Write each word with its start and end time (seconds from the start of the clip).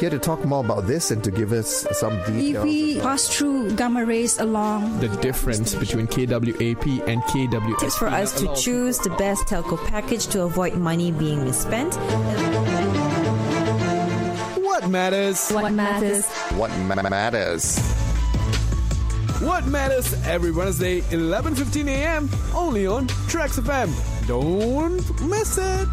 Here 0.00 0.10
to 0.10 0.18
talk 0.18 0.44
more 0.44 0.64
about 0.64 0.86
this 0.86 1.10
and 1.12 1.22
to 1.24 1.30
give 1.30 1.52
us 1.52 1.86
some 1.92 2.16
details. 2.26 2.56
If 2.56 2.64
we 2.64 3.00
pass 3.00 3.28
through 3.28 3.76
gamma 3.76 4.04
rays 4.04 4.38
along 4.38 4.98
the 4.98 5.08
difference 5.22 5.74
between 5.74 6.06
KWAP 6.08 7.06
and 7.08 7.22
KWSP. 7.22 7.78
Tips 7.78 7.96
for 7.96 8.08
us 8.08 8.32
to 8.40 8.52
choose 8.56 8.98
the 8.98 9.10
best 9.10 9.46
telco 9.46 9.78
package 9.86 10.26
to 10.28 10.42
avoid 10.42 10.74
money 10.74 11.12
being 11.12 11.44
misspent. 11.44 11.94
What 14.60 14.88
matters? 14.90 15.50
What 15.50 15.72
matters? 15.72 16.26
What 16.58 16.70
ma- 16.80 17.08
matters? 17.08 17.78
What 19.40 19.66
matters 19.66 20.12
every 20.26 20.50
Wednesday, 20.50 21.02
11:15 21.02 21.88
a.m. 21.88 22.28
only 22.54 22.86
on 22.86 23.06
Trax 23.28 23.60
FM. 23.60 23.90
Don't 24.26 24.98
miss 25.28 25.56
it. 25.58 25.88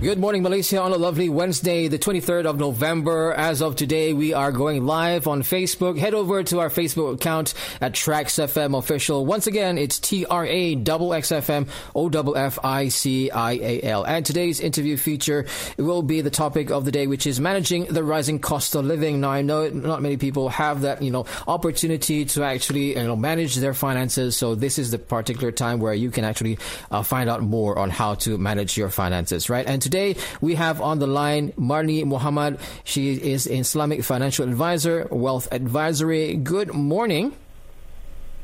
Good 0.00 0.18
morning, 0.18 0.42
Malaysia, 0.42 0.80
on 0.80 0.92
a 0.92 0.96
lovely 0.96 1.28
Wednesday, 1.28 1.86
the 1.88 1.98
23rd 1.98 2.46
of 2.46 2.58
November. 2.58 3.34
As 3.34 3.60
of 3.60 3.76
today, 3.76 4.14
we 4.14 4.32
are 4.32 4.50
going 4.50 4.86
live 4.86 5.28
on 5.28 5.42
Facebook. 5.42 5.98
Head 5.98 6.14
over 6.14 6.42
to 6.42 6.58
our 6.60 6.70
Facebook 6.70 7.16
account 7.16 7.52
at 7.82 7.92
Trax 7.92 8.42
FM 8.42 8.78
Official. 8.78 9.26
Once 9.26 9.46
again, 9.46 9.76
it's 9.76 9.98
T 9.98 10.24
R 10.24 10.46
A 10.46 10.74
X 10.74 11.32
F 11.32 11.50
M 11.50 11.66
O 11.94 12.08
F 12.08 12.34
F 12.34 12.58
I 12.64 12.88
C 12.88 13.30
I 13.30 13.52
A 13.52 13.82
L. 13.82 14.04
And 14.04 14.24
today's 14.24 14.58
interview 14.58 14.96
feature 14.96 15.44
will 15.76 16.00
be 16.00 16.22
the 16.22 16.30
topic 16.30 16.70
of 16.70 16.86
the 16.86 16.92
day, 16.92 17.06
which 17.06 17.26
is 17.26 17.38
managing 17.38 17.84
the 17.84 18.02
rising 18.02 18.38
cost 18.38 18.74
of 18.74 18.86
living. 18.86 19.20
Now, 19.20 19.32
I 19.32 19.42
know 19.42 19.68
not 19.68 20.00
many 20.00 20.16
people 20.16 20.48
have 20.48 20.80
that, 20.80 21.02
you 21.02 21.10
know, 21.10 21.26
opportunity 21.46 22.24
to 22.24 22.42
actually, 22.42 22.96
you 22.96 23.04
know, 23.04 23.16
manage 23.16 23.56
their 23.56 23.74
finances. 23.74 24.34
So 24.34 24.54
this 24.54 24.78
is 24.78 24.92
the 24.92 24.98
particular 24.98 25.52
time 25.52 25.78
where 25.78 25.92
you 25.92 26.10
can 26.10 26.24
actually 26.24 26.58
uh, 26.90 27.02
find 27.02 27.28
out 27.28 27.42
more 27.42 27.78
on 27.78 27.90
how 27.90 28.14
to 28.14 28.38
manage 28.38 28.78
your 28.78 28.88
finances, 28.88 29.50
right? 29.50 29.66
And 29.66 29.89
today 29.90 30.14
we 30.40 30.54
have 30.54 30.80
on 30.80 31.00
the 31.00 31.06
line 31.06 31.52
Marni 31.58 32.04
Mohamed. 32.04 32.58
She 32.84 33.10
is 33.32 33.46
Islamic 33.48 34.04
financial 34.04 34.46
advisor, 34.48 35.08
wealth 35.10 35.48
advisory. 35.50 36.36
Good 36.36 36.72
morning. 36.72 37.34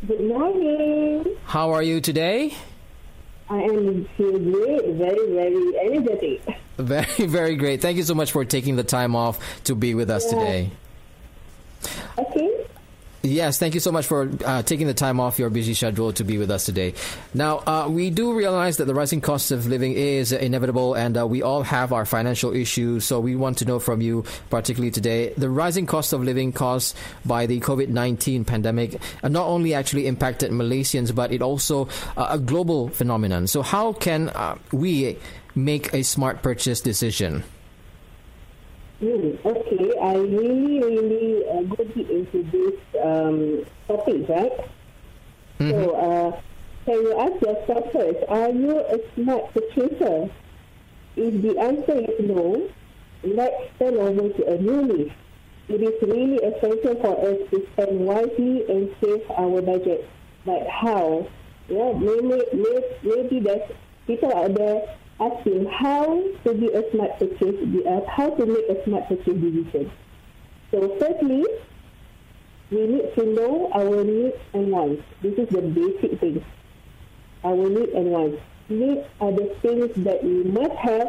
Good 0.07 0.27
morning. 0.27 1.25
How 1.45 1.71
are 1.71 1.83
you 1.85 2.01
today? 2.01 2.53
I 3.49 3.59
am 3.63 4.09
feeling 4.17 4.99
very, 4.99 5.31
very 5.33 5.79
energetic. 5.87 6.43
Very, 6.79 7.27
very 7.27 7.55
great. 7.57 7.81
Thank 7.81 7.97
you 7.97 8.03
so 8.03 8.15
much 8.15 8.33
for 8.33 8.45
taking 8.45 8.75
the 8.75 8.83
time 8.85 9.15
off 9.15 9.39
to 9.65 9.75
be 9.77 9.95
with 9.95 10.11
us 10.11 10.25
Yeah. 10.27 10.39
today. 10.39 10.71
Yes, 13.27 13.59
thank 13.59 13.75
you 13.75 13.81
so 13.81 13.91
much 13.91 14.07
for 14.07 14.31
uh, 14.45 14.63
taking 14.63 14.87
the 14.87 14.95
time 14.95 15.19
off 15.19 15.37
your 15.37 15.51
busy 15.51 15.75
schedule 15.75 16.13
to 16.13 16.23
be 16.23 16.39
with 16.39 16.49
us 16.49 16.65
today. 16.65 16.95
Now, 17.35 17.59
uh, 17.67 17.89
we 17.91 18.11
do 18.11 18.35
realize 18.35 18.77
that 18.77 18.85
the 18.85 18.95
rising 18.95 19.21
cost 19.21 19.51
of 19.51 19.67
living 19.67 19.95
is 19.95 20.31
inevitable 20.31 20.95
and 20.95 21.19
uh, 21.19 21.27
we 21.27 21.43
all 21.43 21.65
have 21.65 21.93
our 21.93 22.07
financial 22.07 22.55
issues. 22.55 23.05
So 23.05 23.19
we 23.19 23.35
want 23.35 23.59
to 23.59 23.65
know 23.65 23.81
from 23.81 24.01
you, 24.01 24.25
particularly 24.49 24.93
today, 24.93 25.33
the 25.37 25.51
rising 25.51 25.87
cost 25.87 26.13
of 26.13 26.23
living 26.23 26.53
caused 26.53 26.97
by 27.25 27.47
the 27.47 27.59
COVID 27.59 27.89
19 27.89 28.45
pandemic 28.45 29.01
not 29.25 29.47
only 29.47 29.75
actually 29.75 30.07
impacted 30.07 30.53
Malaysians, 30.53 31.13
but 31.13 31.33
it 31.33 31.43
also 31.43 31.89
uh, 32.17 32.29
a 32.31 32.39
global 32.39 32.91
phenomenon. 32.91 33.49
So, 33.49 33.63
how 33.63 33.93
can 33.93 34.29
uh, 34.29 34.57
we 34.71 35.19
make 35.57 35.93
a 35.93 36.05
smart 36.05 36.43
purchase 36.43 36.81
decision? 36.81 37.43
Hmm, 39.01 39.37
okay, 39.45 39.93
I 40.01 40.15
really, 40.15 40.81
really 40.81 41.49
uh, 41.51 41.63
go 41.65 41.85
deep 41.85 42.09
into 42.09 42.43
this 42.51 43.03
um, 43.05 43.65
topic, 43.87 44.27
right? 44.27 44.53
So, 45.59 45.91
uh, 45.95 46.41
can 46.87 47.03
you 47.03 47.19
ask 47.19 47.33
yourself 47.43 47.93
first, 47.93 48.19
are 48.29 48.51
you 48.51 48.79
a 48.79 48.99
smart 49.15 49.53
purchaser? 49.53 50.31
If 51.17 51.43
the 51.43 51.59
answer 51.59 52.11
is 52.11 52.27
no, 52.27 52.71
let's 53.23 53.79
turn 53.79 53.97
over 53.97 54.31
to 54.31 54.47
a 54.47 54.59
new 54.59 54.81
list. 54.81 55.17
It 55.69 55.83
is 55.83 56.01
really 56.01 56.37
essential 56.37 56.95
for 57.03 57.21
us 57.21 57.39
to 57.51 57.67
spend 57.73 58.01
wisely 58.01 58.65
and 58.69 58.95
save 59.03 59.31
our 59.37 59.61
budget. 59.61 60.09
But 60.47 60.67
how? 60.69 61.29
Yeah, 61.69 61.93
maybe, 61.93 62.45
maybe, 62.53 62.85
maybe 63.03 63.41
there's 63.41 63.71
people 64.07 64.35
out 64.35 64.55
there 64.55 64.97
asking 65.21 65.67
how 65.67 66.23
to 66.45 66.55
be 66.55 66.69
a 66.73 66.91
smart 66.91 67.19
purchase, 67.19 67.57
how 68.09 68.31
to 68.31 68.47
make 68.47 68.69
a 68.69 68.85
smart 68.85 69.09
purchase 69.09 69.25
decision. 69.27 69.91
So 70.71 70.97
firstly, 70.99 71.45
we 72.71 72.87
need 72.87 73.15
to 73.17 73.25
know 73.25 73.71
our 73.73 74.05
needs 74.05 74.37
and 74.53 74.71
wants. 74.71 75.03
This 75.23 75.35
is 75.39 75.49
the 75.49 75.63
basic 75.63 76.21
thing. 76.21 76.45
Our 77.45 77.69
needs 77.69 77.93
and 77.95 78.11
wants. 78.11 78.43
Needs 78.69 79.07
are 79.21 79.33
the 79.33 79.57
things 79.63 80.05
that 80.05 80.23
we 80.23 80.43
must 80.45 80.75
have 80.77 81.09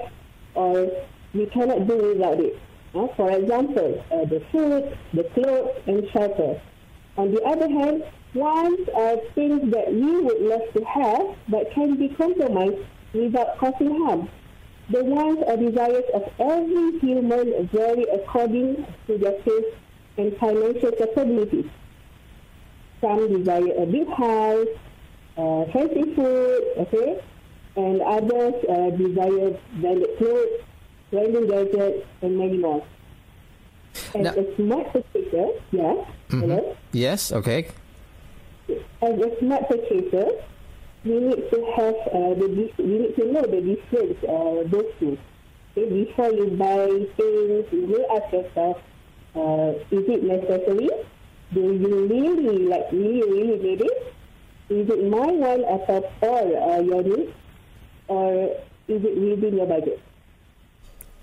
or 0.53 0.87
we 1.33 1.47
cannot 1.47 1.87
do 1.87 1.97
without 1.97 2.39
it. 2.39 2.57
Uh, 2.95 3.07
for 3.15 3.31
example, 3.31 4.03
uh, 4.11 4.25
the 4.25 4.41
food, 4.51 4.97
the 5.13 5.23
clothes, 5.35 5.71
and 5.87 6.07
shelter. 6.11 6.61
On 7.17 7.31
the 7.33 7.41
other 7.43 7.67
hand, 7.67 8.03
wants 8.33 8.89
are 8.95 9.17
things 9.33 9.71
that 9.71 9.91
we 9.91 10.19
would 10.21 10.41
love 10.41 10.61
to 10.75 10.83
have 10.85 11.35
but 11.49 11.71
can 11.73 11.95
be 11.97 12.09
compromised 12.09 12.77
without 13.17 13.57
causing 13.57 13.97
harm. 14.05 14.29
The 14.89 15.03
wants 15.03 15.43
or 15.47 15.57
desires 15.57 16.05
of 16.13 16.23
every 16.39 16.99
human 16.99 17.67
vary 17.73 18.03
according 18.13 18.85
to 19.07 19.17
their 19.17 19.33
taste 19.41 19.75
and 20.17 20.35
financial 20.37 20.91
capabilities. 20.91 21.65
Some 23.01 23.31
desire 23.37 23.73
a 23.77 23.85
big 23.85 24.07
house, 24.07 24.67
uh, 25.37 25.65
fancy 25.73 26.15
food, 26.15 26.63
okay, 26.77 27.21
and 27.75 28.01
others 28.01 28.55
uh, 28.69 28.89
desire 28.97 29.59
branded 29.81 30.17
clothes, 30.17 30.61
branded 31.11 31.49
gadgets, 31.49 32.07
and 32.21 32.37
many 32.37 32.57
more. 32.57 32.83
As 34.15 34.23
Now- 34.23 34.33
a 34.33 34.55
smart 34.55 34.93
purchaser, 34.93 35.47
yeah, 35.71 36.05
hello? 36.29 36.75
Yes, 36.93 37.31
okay. 37.31 37.67
as 39.01 39.19
a 39.19 39.39
smart 39.39 39.67
purchaser, 39.69 40.27
we 41.07 41.19
need 41.19 41.49
to 41.49 41.59
have 41.75 41.95
uh, 42.11 42.33
the 42.35 42.71
we 42.77 42.99
need 42.99 43.15
to 43.15 43.31
know 43.31 43.41
the 43.41 43.61
difference 43.61 44.17
uh, 44.23 44.67
those 44.69 44.91
two. 44.99 45.17
Okay, 45.75 46.05
before 46.05 46.31
you 46.31 46.47
buy 46.57 46.87
things, 47.15 47.65
you 47.71 47.87
may 47.87 48.03
ask 48.15 48.33
yourself, 48.33 48.77
uh, 49.35 49.73
is 49.91 50.05
it 50.09 50.23
necessary? 50.23 50.89
Do 51.53 51.61
you 51.61 52.07
really 52.07 52.65
like 52.65 52.91
really 52.91 53.23
really 53.23 53.57
need 53.57 53.81
it? 53.81 54.13
Is 54.69 54.89
it 54.89 55.09
my 55.09 55.27
one 55.27 55.63
above 55.63 56.05
all 56.21 56.71
uh, 56.71 56.81
your 56.81 57.03
needs, 57.03 57.31
or 58.07 58.49
is 58.87 59.03
it 59.03 59.17
within 59.17 59.57
your 59.57 59.67
budget? 59.67 60.01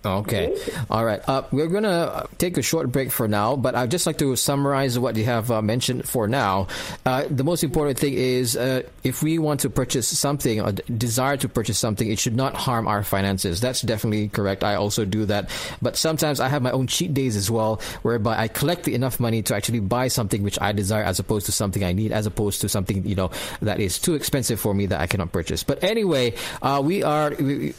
Okay. 0.04 0.56
All 0.90 1.04
right. 1.04 1.26
Uh, 1.28 1.42
we're 1.50 1.68
going 1.68 1.84
to 1.84 2.28
take 2.38 2.58
a 2.58 2.62
short 2.62 2.92
break 2.92 3.10
for 3.10 3.26
now, 3.26 3.56
but 3.56 3.74
I'd 3.74 3.90
just 3.90 4.06
like 4.06 4.18
to 4.18 4.36
summarize 4.36 4.98
what 4.98 5.16
you 5.16 5.24
have 5.24 5.50
uh, 5.50 5.62
mentioned 5.62 6.08
for 6.08 6.28
now. 6.28 6.68
Uh, 7.06 7.24
the 7.30 7.44
most 7.44 7.64
important 7.64 7.98
thing 7.98 8.14
is 8.14 8.56
uh, 8.56 8.82
if 9.02 9.22
we 9.22 9.38
want 9.38 9.60
to 9.60 9.70
purchase 9.70 10.06
something 10.06 10.60
or 10.60 10.72
d- 10.72 10.82
desire 10.96 11.36
to 11.38 11.48
purchase 11.48 11.78
something, 11.78 12.10
it 12.10 12.18
should 12.18 12.36
not 12.36 12.54
harm 12.54 12.86
our 12.86 13.02
finances. 13.02 13.60
That's 13.60 13.80
definitely 13.80 14.28
correct. 14.28 14.62
I 14.62 14.74
also 14.74 15.04
do 15.04 15.24
that. 15.26 15.48
But 15.80 15.96
sometimes 15.96 16.40
I 16.40 16.48
have 16.48 16.62
my 16.62 16.70
own 16.70 16.86
cheat 16.86 17.14
days 17.14 17.36
as 17.36 17.50
well, 17.50 17.80
whereby 18.02 18.38
I 18.38 18.48
collect 18.48 18.88
enough 18.88 19.18
money 19.20 19.42
to 19.42 19.54
actually 19.54 19.80
buy 19.80 20.08
something 20.08 20.42
which 20.42 20.60
I 20.60 20.72
desire 20.72 21.04
as 21.04 21.18
opposed 21.18 21.46
to 21.46 21.52
something 21.52 21.82
I 21.82 21.92
need, 21.92 22.12
as 22.12 22.26
opposed 22.26 22.60
to 22.60 22.68
something, 22.68 23.06
you 23.06 23.14
know, 23.14 23.30
that 23.62 23.80
is 23.80 23.98
too 23.98 24.14
expensive 24.14 24.60
for 24.60 24.74
me 24.74 24.86
that 24.86 25.00
I 25.00 25.06
cannot 25.06 25.32
purchase. 25.32 25.64
But 25.64 25.82
anyway, 25.82 26.34
uh, 26.60 26.82
we 26.84 27.02
are, 27.02 27.32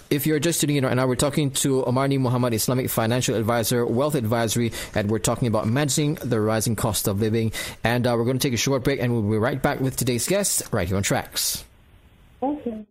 if 0.10 0.26
you're 0.26 0.40
just 0.40 0.62
tuning 0.62 0.78
in 0.78 0.86
right 0.86 0.96
now, 0.96 1.08
we're 1.08 1.16
talking 1.16 1.52
to 1.52 1.84
Omarni 2.18 2.22
Mohamed, 2.22 2.54
Islamic 2.54 2.90
financial 2.90 3.36
advisor, 3.36 3.86
wealth 3.86 4.16
advisory, 4.16 4.72
and 4.94 5.10
we're 5.10 5.20
talking 5.20 5.48
about 5.48 5.68
managing 5.68 6.16
the 6.16 6.40
rising 6.40 6.76
cost 6.76 7.08
of 7.08 7.20
living. 7.20 7.52
And 7.84 8.08
uh, 8.08 8.16
we're 8.18 8.26
going 8.26 8.40
to 8.40 8.48
take 8.48 8.54
a 8.54 8.58
short 8.58 8.84
break 8.84 9.00
and 9.00 9.14
we'll 9.14 9.22
be 9.22 9.38
right 9.38 9.62
back 9.62 9.80
with 9.80 9.96
today's 9.96 10.28
guest 10.28 10.64
right 10.72 10.88
here 10.88 10.98
on 10.98 11.04
Trax. 11.04 11.64
Okay. 12.42 12.86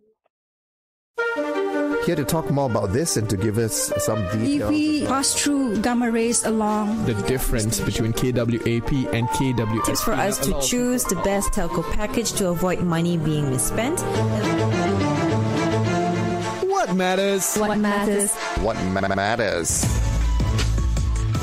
Here 2.05 2.15
to 2.15 2.23
talk 2.23 2.51
more 2.51 2.69
about 2.69 2.93
this 2.93 3.17
and 3.17 3.27
to 3.31 3.37
give 3.37 3.57
us 3.57 3.91
some 3.97 4.21
details. 4.37 5.01
EV 5.01 5.07
pass 5.07 5.33
through 5.33 5.81
gamma 5.81 6.11
rays 6.11 6.45
along 6.45 7.05
The 7.05 7.15
difference 7.23 7.79
between 7.79 8.13
KWAP 8.13 9.11
and 9.11 9.27
KWSP. 9.29 9.85
Tips 9.85 10.03
for 10.03 10.13
us 10.13 10.37
to 10.45 10.59
choose 10.61 11.03
the 11.03 11.15
best 11.17 11.51
telco 11.53 11.83
package 11.93 12.33
to 12.33 12.49
avoid 12.49 12.81
money 12.81 13.17
being 13.17 13.49
misspent. 13.49 14.03
What 16.85 16.97
matters? 16.97 17.55
What 17.57 17.77
matters? 17.79 18.31
What 18.61 18.75
ma- 18.83 19.15
matters? 19.15 19.83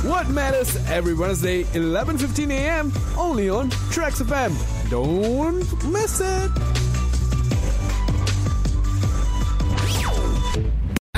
What 0.05 0.29
matters 0.29 0.77
every 0.89 1.15
Wednesday, 1.15 1.65
11:15 1.75 2.53
a.m. 2.53 2.93
only 3.19 3.49
on 3.51 3.71
Trax 3.91 4.23
FM. 4.23 4.53
Don't 4.89 5.65
miss 5.91 6.21
it. 6.21 6.82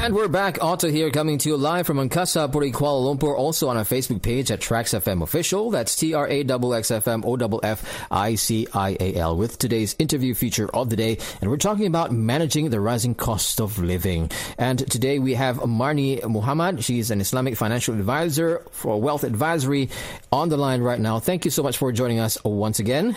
And 0.05 0.15
we're 0.15 0.29
back. 0.29 0.63
Otto 0.63 0.91
here 0.91 1.11
coming 1.11 1.39
to 1.39 1.49
you 1.49 1.57
live 1.57 1.87
from 1.87 1.97
Angkasa, 1.97 2.53
Puri, 2.53 2.73
Kuala 2.73 3.17
Lumpur. 3.17 3.35
Also 3.35 3.71
on 3.71 3.79
our 3.79 3.85
Facebook 3.85 4.21
page 4.21 4.51
at 4.51 4.61
Trax 4.61 4.93
FM 4.93 5.23
Official. 5.23 5.71
That's 5.71 5.97
T 5.97 6.13
R 6.13 6.29
A 6.29 6.45
X 6.45 6.91
F 6.91 7.09
M 7.09 7.25
O 7.25 7.37
F 7.37 7.61
F 7.63 8.07
I 8.11 8.35
C 8.35 8.69
I 8.75 8.99
A 9.01 9.15
L 9.15 9.35
with 9.35 9.59
today's 9.59 9.97
interview 9.99 10.35
feature 10.35 10.69
of 10.77 10.91
the 10.91 10.97
day. 10.97 11.17
And 11.41 11.51
we're 11.51 11.57
talking 11.57 11.87
about 11.87 12.13
managing 12.13 12.69
the 12.69 12.81
rising 12.81 13.15
cost 13.15 13.63
of 13.63 13.79
living. 13.79 14.31
And 14.59 14.79
today 14.91 15.19
we 15.19 15.33
have 15.37 15.61
Marni 15.61 16.23
Mohamed. 16.23 16.85
She's 16.85 17.11
an 17.11 17.23
Islamic 17.23 17.57
financial 17.57 17.95
advisor 17.95 18.61
for 18.73 19.01
Wealth 19.01 19.25
Advisory 19.25 19.89
on 20.31 20.51
the 20.51 20.59
line 20.59 20.83
right 20.83 21.01
now. 21.01 21.19
Thank 21.19 21.47
you 21.47 21.51
so 21.51 21.63
much 21.63 21.79
for 21.79 21.91
joining 21.93 22.19
us 22.21 22.37
once 22.45 22.79
again. 22.79 23.17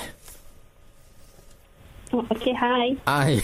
Okay, 2.31 2.53
hi. 2.53 2.95
I 3.05 3.41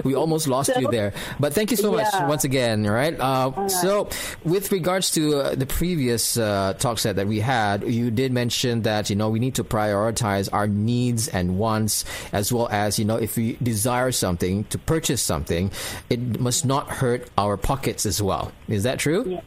we 0.04 0.14
almost 0.14 0.48
lost 0.48 0.70
you 0.76 0.88
there, 0.90 1.12
but 1.38 1.52
thank 1.54 1.70
you 1.70 1.76
so 1.76 1.92
much 1.92 2.06
Yeah. 2.12 2.26
once 2.28 2.44
again. 2.44 2.84
Right. 2.86 3.14
Uh, 3.18 3.68
So, 3.68 4.08
with 4.44 4.72
regards 4.72 5.10
to 5.12 5.36
uh, 5.38 5.54
the 5.54 5.66
previous 5.66 6.36
uh, 6.36 6.74
talk 6.78 6.98
set 6.98 7.16
that 7.16 7.26
we 7.26 7.40
had, 7.40 7.84
you 7.86 8.10
did 8.10 8.32
mention 8.32 8.82
that 8.82 9.10
you 9.10 9.16
know 9.16 9.30
we 9.30 9.38
need 9.38 9.54
to 9.56 9.64
prioritize 9.64 10.48
our 10.52 10.66
needs 10.66 11.28
and 11.28 11.58
wants, 11.58 12.04
as 12.32 12.52
well 12.52 12.68
as 12.70 12.98
you 12.98 13.04
know 13.04 13.16
if 13.16 13.36
we 13.36 13.56
desire 13.62 14.10
something 14.12 14.64
to 14.64 14.78
purchase 14.78 15.22
something, 15.22 15.70
it 16.10 16.40
must 16.40 16.64
not 16.64 16.90
hurt 16.90 17.30
our 17.38 17.56
pockets 17.56 18.06
as 18.06 18.20
well. 18.20 18.50
Is 18.68 18.82
that 18.82 18.98
true? 18.98 19.24
Yeah. 19.26 19.40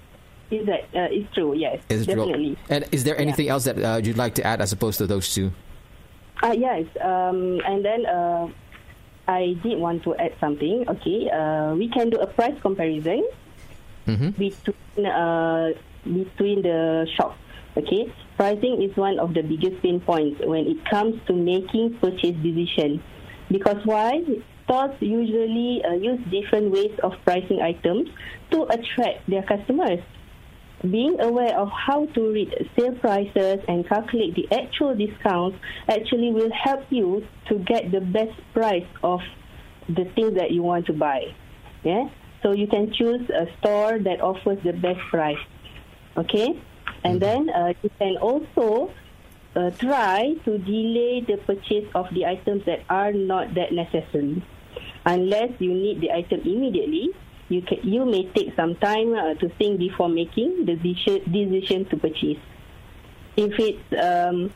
Is 0.49 0.65
that 0.67 0.83
uh, 0.95 1.11
it's 1.11 1.27
true? 1.33 1.53
Yes, 1.53 1.81
Is 1.89 2.03
it 2.07 2.13
true? 2.13 2.23
definitely. 2.23 2.57
And 2.69 2.85
is 2.93 3.03
there 3.03 3.17
anything 3.19 3.49
else 3.49 3.65
that 3.65 3.77
uh, 3.83 3.99
you'd 4.01 4.15
like 4.15 4.35
to 4.35 4.43
add 4.47 4.61
as 4.61 4.71
opposed 4.71 4.97
to 4.99 5.05
those 5.07 5.33
two? 5.35 5.51
Uh, 6.43 6.53
yes, 6.57 6.85
um, 7.01 7.59
and 7.65 7.83
then 7.83 8.05
uh, 8.05 8.47
I 9.27 9.57
did 9.63 9.79
want 9.79 10.03
to 10.03 10.15
add 10.15 10.33
something. 10.39 10.87
Okay, 10.87 11.29
uh, 11.29 11.73
we 11.75 11.89
can 11.89 12.09
do 12.09 12.17
a 12.17 12.27
price 12.27 12.55
comparison 12.61 13.27
between 14.05 15.05
uh, 15.05 15.69
between 16.03 16.61
the 16.61 17.07
shops. 17.15 17.37
Okay, 17.75 18.13
pricing 18.37 18.81
is 18.81 18.95
one 18.95 19.19
of 19.19 19.33
the 19.33 19.41
biggest 19.41 19.81
pain 19.81 19.99
points 19.99 20.41
when 20.45 20.67
it 20.67 20.77
comes 20.89 21.19
to 21.27 21.33
making 21.33 21.97
purchase 21.99 22.35
decision. 22.41 23.03
Because 23.49 23.83
why? 23.85 24.21
Stores 24.67 24.95
usually 24.99 25.81
uh, 25.85 25.93
use 25.93 26.19
different 26.29 26.71
ways 26.71 26.91
of 27.01 27.13
pricing 27.23 27.61
items 27.61 28.09
to 28.51 28.63
attract 28.63 29.23
their 29.29 29.41
customers. 29.43 29.99
Being 30.81 31.19
aware 31.19 31.57
of 31.57 31.69
how 31.69 32.05
to 32.05 32.31
read 32.31 32.53
sale 32.77 32.93
prices 32.93 33.59
and 33.67 33.87
calculate 33.87 34.35
the 34.35 34.47
actual 34.51 34.95
discounts 34.95 35.57
actually 35.89 36.31
will 36.31 36.51
help 36.51 36.85
you 36.91 37.25
to 37.49 37.57
get 37.59 37.91
the 37.91 38.01
best 38.01 38.39
price 38.53 38.85
of 39.03 39.21
the 39.89 40.05
things 40.15 40.35
that 40.35 40.51
you 40.51 40.61
want 40.61 40.85
to 40.87 40.93
buy. 40.93 41.33
Yeah? 41.83 42.09
So 42.43 42.51
you 42.51 42.67
can 42.67 42.93
choose 42.93 43.27
a 43.29 43.47
store 43.59 43.97
that 43.99 44.21
offers 44.21 44.59
the 44.63 44.73
best 44.73 44.99
price. 45.09 45.41
Okay? 46.15 46.61
And 47.03 47.19
then 47.19 47.49
uh, 47.49 47.73
you 47.81 47.89
can 47.97 48.17
also 48.17 48.91
uh, 49.55 49.71
try 49.71 50.35
to 50.45 50.57
delay 50.59 51.25
the 51.25 51.37
purchase 51.37 51.89
of 51.95 52.05
the 52.13 52.25
items 52.25 52.65
that 52.65 52.81
are 52.89 53.11
not 53.11 53.55
that 53.55 53.73
necessary. 53.73 54.43
Unless 55.05 55.51
you 55.59 55.73
need 55.73 56.01
the 56.01 56.11
item 56.11 56.41
immediately, 56.41 57.09
you 57.49 57.61
can, 57.61 57.79
you 57.83 58.05
may 58.05 58.29
take 58.35 58.55
some 58.55 58.75
time 58.75 59.13
uh, 59.13 59.33
to 59.35 59.49
think 59.57 59.79
before 59.79 60.09
making 60.09 60.65
the 60.65 60.75
decision, 60.75 61.31
decision 61.31 61.85
to 61.85 61.97
purchase. 61.97 62.37
If 63.35 63.53
it's 63.59 64.03
um, 64.03 64.51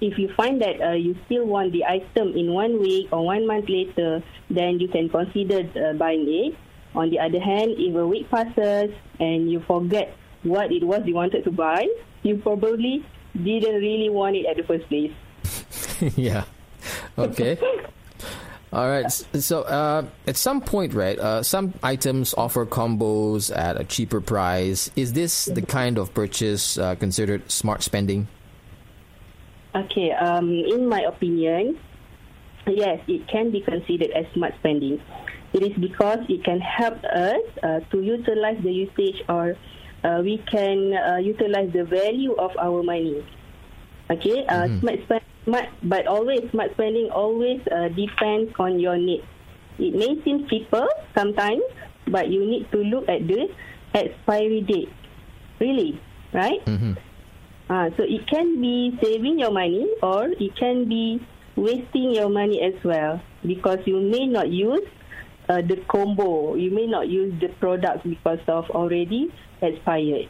if 0.00 0.18
you 0.18 0.32
find 0.36 0.60
that 0.60 0.80
uh, 0.80 0.92
you 0.92 1.16
still 1.26 1.46
want 1.46 1.72
the 1.72 1.84
item 1.84 2.34
in 2.36 2.52
one 2.52 2.80
week 2.80 3.08
or 3.12 3.24
one 3.24 3.46
month 3.46 3.68
later, 3.68 4.22
then 4.50 4.80
you 4.80 4.88
can 4.88 5.08
consider 5.08 5.68
uh, 5.78 5.92
buying 5.94 6.26
it. 6.28 6.56
On 6.94 7.08
the 7.08 7.18
other 7.18 7.40
hand, 7.40 7.72
if 7.78 7.94
a 7.94 8.06
week 8.06 8.28
passes 8.30 8.90
and 9.18 9.50
you 9.50 9.60
forget 9.66 10.14
what 10.42 10.70
it 10.72 10.84
was 10.84 11.02
you 11.06 11.14
wanted 11.14 11.44
to 11.44 11.50
buy, 11.50 11.86
you 12.22 12.36
probably 12.36 13.04
didn't 13.32 13.80
really 13.80 14.10
want 14.10 14.36
it 14.36 14.46
at 14.46 14.56
the 14.56 14.62
first 14.64 14.86
place. 14.88 15.12
yeah. 16.16 16.44
Okay. 17.16 17.58
All 18.72 18.88
right. 18.88 19.12
So, 19.12 19.62
uh, 19.62 20.06
at 20.26 20.38
some 20.38 20.62
point, 20.62 20.94
right, 20.94 21.18
uh, 21.18 21.42
some 21.42 21.74
items 21.82 22.32
offer 22.34 22.64
combos 22.64 23.54
at 23.54 23.78
a 23.78 23.84
cheaper 23.84 24.20
price. 24.20 24.90
Is 24.96 25.12
this 25.12 25.44
the 25.44 25.60
kind 25.60 25.98
of 25.98 26.14
purchase 26.14 26.78
uh, 26.78 26.94
considered 26.94 27.50
smart 27.50 27.82
spending? 27.82 28.28
Okay, 29.74 30.12
um, 30.12 30.48
in 30.50 30.88
my 30.88 31.00
opinion, 31.00 31.78
yes, 32.66 33.00
it 33.08 33.28
can 33.28 33.50
be 33.50 33.60
considered 33.60 34.10
as 34.10 34.24
smart 34.32 34.54
spending. 34.60 35.00
It 35.52 35.62
is 35.62 35.76
because 35.78 36.20
it 36.28 36.44
can 36.44 36.60
help 36.60 37.02
us 37.04 37.42
uh, 37.62 37.80
to 37.90 38.02
utilize 38.02 38.56
the 38.62 38.72
usage 38.72 39.22
or 39.28 39.56
uh, 40.04 40.20
we 40.22 40.38
can 40.50 40.94
uh, 40.94 41.16
utilize 41.16 41.72
the 41.72 41.84
value 41.84 42.32
of 42.34 42.52
our 42.58 42.82
money. 42.82 43.24
Okay, 44.10 44.44
uh, 44.46 44.68
smart 44.80 45.00
spend, 45.04 45.21
smart, 45.44 45.66
but 45.82 46.06
always 46.06 46.40
smart 46.50 46.72
spending 46.72 47.10
always 47.10 47.60
uh, 47.70 47.88
depends 47.88 48.52
on 48.58 48.78
your 48.78 48.96
needs. 48.96 49.24
It 49.78 49.94
may 49.94 50.20
seem 50.22 50.46
cheaper 50.48 50.86
sometimes, 51.16 51.62
but 52.08 52.28
you 52.28 52.44
need 52.46 52.70
to 52.72 52.78
look 52.78 53.08
at 53.08 53.26
the 53.26 53.48
expiry 53.94 54.60
date. 54.62 54.92
Really, 55.60 56.00
right? 56.32 56.60
Uh, 57.70 57.88
so 57.96 58.02
it 58.04 58.26
can 58.28 58.60
be 58.60 58.98
saving 59.02 59.38
your 59.38 59.50
money 59.50 59.88
or 60.02 60.28
it 60.28 60.56
can 60.56 60.88
be 60.88 61.24
wasting 61.56 62.12
your 62.12 62.28
money 62.28 62.60
as 62.60 62.74
well 62.84 63.20
because 63.46 63.78
you 63.86 64.00
may 64.00 64.26
not 64.26 64.48
use 64.48 64.84
uh, 65.48 65.62
the 65.62 65.76
combo. 65.88 66.54
You 66.54 66.70
may 66.70 66.86
not 66.86 67.08
use 67.08 67.32
the 67.40 67.48
product 67.60 68.04
because 68.08 68.40
of 68.48 68.68
already 68.70 69.32
expired. 69.62 70.28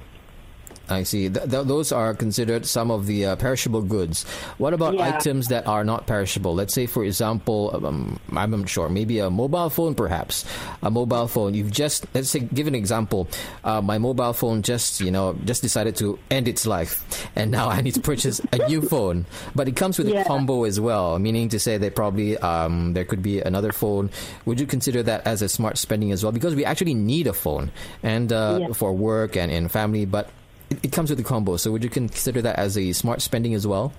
I 0.93 1.03
see. 1.03 1.29
Th- 1.29 1.49
th- 1.51 1.67
those 1.67 1.91
are 1.93 2.15
considered 2.15 2.67
some 2.67 2.91
of 2.91 3.07
the 3.07 3.27
uh, 3.27 3.37
perishable 3.37 3.83
goods. 3.83 4.25
What 4.59 4.75
about 4.75 4.95
Yeah. 4.95 5.17
items 5.17 5.49
that 5.49 5.67
are 5.67 5.83
not 5.85 6.07
perishable? 6.07 6.55
Let's 6.55 6.75
say, 6.75 6.87
for 6.87 7.03
example, 7.05 7.71
um, 7.85 8.21
I'm 8.37 8.51
not 8.53 8.69
sure, 8.69 8.89
maybe 8.89 9.19
a 9.19 9.31
mobile 9.31 9.71
phone, 9.71 9.95
perhaps. 9.95 10.45
A 10.83 10.91
mobile 10.91 11.27
phone. 11.29 11.55
You've 11.55 11.71
just, 11.73 12.07
let's 12.15 12.31
say, 12.31 12.41
give 12.41 12.67
an 12.69 12.75
example. 12.75 13.27
Uh, 13.65 13.81
my 13.81 13.99
mobile 13.99 14.33
phone 14.33 14.63
just, 14.63 15.01
you 15.01 15.11
know, 15.11 15.35
just 15.45 15.63
decided 15.63 15.97
to 15.97 16.19
end 16.31 16.47
its 16.47 16.67
life. 16.67 17.03
And 17.35 17.51
now 17.51 17.69
I 17.69 17.81
need 17.81 17.95
to 17.95 18.01
purchase 18.01 18.41
a 18.53 18.69
new 18.69 18.83
phone. 18.83 19.27
But 19.55 19.67
it 19.69 19.77
comes 19.77 19.99
with 19.99 20.09
a 20.09 20.23
combo 20.25 20.65
as 20.65 20.79
well, 20.79 21.19
meaning 21.19 21.49
to 21.51 21.59
say 21.59 21.79
that 21.79 21.97
probably 21.97 22.37
um, 22.39 22.93
there 22.93 23.05
could 23.05 23.23
be 23.23 23.41
another 23.41 23.73
phone. 23.73 24.11
Would 24.45 24.61
you 24.61 24.67
consider 24.67 25.03
that 25.05 25.27
as 25.27 25.43
a 25.43 25.49
smart 25.49 25.79
spending 25.79 26.13
as 26.13 26.23
well? 26.23 26.33
Because 26.33 26.55
we 26.55 26.65
actually 26.65 26.95
need 26.95 27.27
a 27.27 27.33
phone 27.33 27.71
and 28.03 28.33
uh, 28.33 28.59
Yeah. 28.61 28.73
for 28.75 28.93
work 28.93 29.37
and 29.37 29.51
in 29.51 29.69
family, 29.69 30.05
but 30.05 30.29
it, 30.73 30.85
it 30.87 30.93
comes 30.93 31.11
with 31.11 31.21
a 31.21 31.23
combo. 31.23 31.57
So 31.57 31.71
would 31.73 31.85
you 31.85 31.91
consider 31.91 32.43
that 32.43 32.59
as 32.59 32.77
a 32.77 32.93
smart 32.93 33.21
spending 33.21 33.55
as 33.55 33.67
well? 33.67 33.93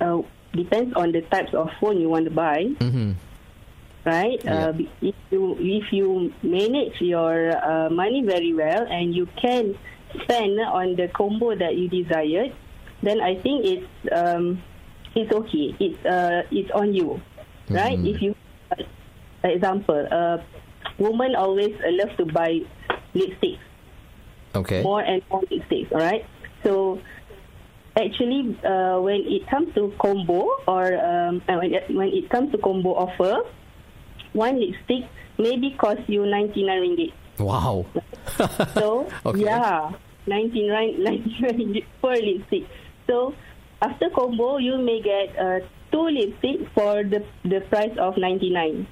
Uh, 0.00 0.22
depends 0.52 0.94
on 0.94 1.12
the 1.12 1.22
types 1.22 1.54
of 1.54 1.70
phone 1.80 2.00
you 2.00 2.08
want 2.08 2.24
to 2.24 2.30
buy. 2.30 2.64
Mm-hmm. 2.82 3.12
right? 4.04 4.40
Yeah. 4.44 4.66
Uh, 4.66 4.72
if 5.00 5.14
you 5.30 5.56
if 5.58 5.92
you 5.92 6.32
manage 6.42 7.00
your 7.00 7.56
uh, 7.56 7.90
money 7.90 8.22
very 8.22 8.52
well 8.52 8.86
and 8.90 9.14
you 9.14 9.26
can 9.40 9.78
spend 10.22 10.60
on 10.60 10.96
the 10.96 11.08
combo 11.08 11.54
that 11.54 11.76
you 11.76 11.88
desired, 11.88 12.52
then 13.02 13.20
I 13.20 13.38
think 13.40 13.64
it's 13.64 13.92
um, 14.12 14.62
it's 15.14 15.32
okay. 15.32 15.74
It's 15.78 16.04
uh, 16.04 16.42
it's 16.50 16.70
on 16.72 16.94
you, 16.94 17.20
right? 17.70 17.98
If 17.98 18.20
you, 18.20 18.34
uh, 18.70 18.82
example, 19.44 20.06
uh, 20.10 20.38
women 20.98 21.34
always 21.34 21.74
uh, 21.80 21.90
love 21.90 22.16
to 22.18 22.26
buy 22.26 22.60
lipstick 23.14 23.58
Okay. 24.54 24.82
more 24.82 25.00
and 25.00 25.22
more 25.30 25.42
lipsticks, 25.42 25.90
all 25.92 25.98
right? 25.98 26.24
So 26.62 27.00
actually, 27.96 28.56
uh, 28.64 29.00
when 29.00 29.22
it 29.26 29.46
comes 29.48 29.74
to 29.74 29.92
combo 30.00 30.48
or 30.66 30.94
um, 30.94 31.42
uh, 31.48 31.56
when, 31.58 31.74
it, 31.74 31.90
when 31.90 32.08
it 32.08 32.30
comes 32.30 32.52
to 32.52 32.58
combo 32.58 32.94
offer, 32.94 33.42
one 34.32 34.58
lipstick 34.60 35.08
maybe 35.38 35.74
cost 35.78 36.00
you 36.06 36.26
99 36.26 36.80
ringgit. 36.80 37.12
Wow. 37.38 37.86
So 38.74 39.06
Okay. 39.26 39.44
yeah, 39.44 39.92
99 40.26 41.02
99 41.04 41.58
ringgit 41.58 41.84
per 42.00 42.14
lipstick. 42.14 42.64
So 43.06 43.34
after 43.82 44.08
combo, 44.10 44.56
you 44.58 44.78
may 44.78 45.02
get 45.02 45.36
uh, 45.38 45.60
two 45.92 46.08
lipstick 46.08 46.66
for 46.74 47.04
the 47.04 47.22
the 47.44 47.60
price 47.68 47.94
of 47.98 48.16
99. 48.16 48.86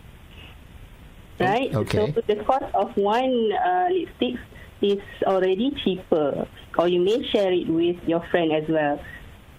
Right? 1.41 1.75
okay. 1.75 2.13
So 2.15 2.21
the 2.23 2.37
cost 2.45 2.71
of 2.75 2.95
one 2.95 3.51
uh, 3.51 3.89
lipstick 3.91 4.39
is 4.83 5.01
already 5.25 5.71
cheaper, 5.85 6.47
or 6.79 6.89
you 6.89 7.01
may 7.01 7.27
share 7.29 7.53
it 7.53 7.69
with 7.69 7.97
your 8.07 8.21
friend 8.31 8.53
as 8.53 8.69
well. 8.69 9.01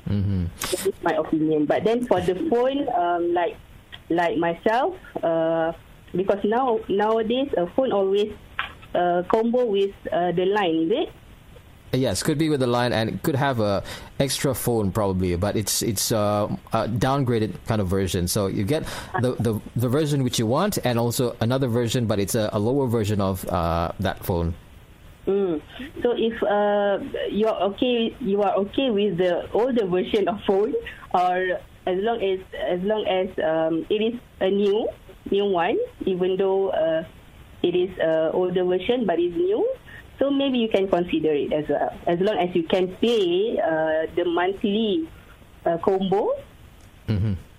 Mm-hmm. 0.09 0.45
That 0.59 0.87
is 0.87 0.93
my 1.01 1.13
opinion. 1.15 1.65
But 1.65 1.83
then 1.83 2.05
for 2.07 2.19
the 2.21 2.35
phone, 2.49 2.87
um, 2.93 3.33
like 3.33 3.55
like 4.09 4.37
myself, 4.37 4.95
uh, 5.23 5.71
because 6.13 6.43
now 6.43 6.79
nowadays 6.89 7.49
a 7.57 7.67
phone 7.67 7.91
always 7.91 8.31
uh, 8.93 9.23
combo 9.31 9.65
with 9.65 9.95
uh, 10.11 10.31
the 10.33 10.45
line, 10.45 10.75
is 10.75 10.91
it? 10.91 11.09
Yes, 11.93 12.23
could 12.23 12.39
be 12.39 12.49
with 12.49 12.59
the 12.59 12.67
line, 12.67 12.91
and 12.91 13.21
could 13.21 13.35
have 13.35 13.59
a 13.59 13.83
extra 14.19 14.55
phone 14.55 14.91
probably, 14.91 15.35
but 15.35 15.55
it's 15.55 15.83
it's 15.83 16.11
uh, 16.11 16.49
a 16.73 16.87
downgraded 16.87 17.53
kind 17.67 17.79
of 17.79 17.87
version. 17.87 18.27
So 18.27 18.47
you 18.47 18.63
get 18.63 18.83
the, 19.21 19.35
the 19.39 19.61
the 19.75 19.89
version 19.89 20.23
which 20.23 20.39
you 20.39 20.47
want, 20.47 20.79
and 20.83 20.97
also 20.97 21.37
another 21.39 21.67
version, 21.67 22.07
but 22.07 22.19
it's 22.19 22.33
a, 22.33 22.49
a 22.51 22.57
lower 22.57 22.87
version 22.87 23.21
of 23.21 23.47
uh, 23.47 23.91
that 23.99 24.25
phone. 24.25 24.55
Mm. 25.27 25.61
So 26.03 26.11
if 26.17 26.35
uh, 26.43 26.99
you're 27.31 27.55
okay, 27.71 28.15
you 28.19 28.41
are 28.41 28.55
okay 28.67 28.91
with 28.91 29.17
the 29.17 29.47
older 29.53 29.85
version 29.87 30.27
of 30.27 30.43
phone, 30.45 30.73
or 31.13 31.59
as 31.87 31.97
long 32.03 32.19
as 32.19 32.39
as 32.59 32.83
long 32.83 33.07
as 33.07 33.31
um, 33.39 33.85
it 33.89 34.03
is 34.03 34.19
a 34.41 34.49
new 34.49 34.87
new 35.31 35.45
one, 35.45 35.79
even 36.05 36.35
though 36.35 36.69
uh, 36.75 37.03
it 37.63 37.75
is 37.75 37.91
a 37.99 38.31
older 38.33 38.65
version 38.65 39.05
but 39.05 39.19
it's 39.19 39.35
new. 39.35 39.63
So 40.19 40.29
maybe 40.29 40.59
you 40.59 40.69
can 40.69 40.87
consider 40.87 41.33
it 41.33 41.51
as 41.53 41.65
well, 41.69 41.89
as 42.05 42.19
long 42.19 42.37
as 42.37 42.53
you 42.55 42.63
can 42.63 42.95
pay 42.99 43.57
uh, 43.57 44.11
the 44.15 44.25
monthly 44.27 45.09
uh, 45.65 45.77
combo. 45.79 46.35
hmm 47.07 47.33
Uh, 47.33 47.52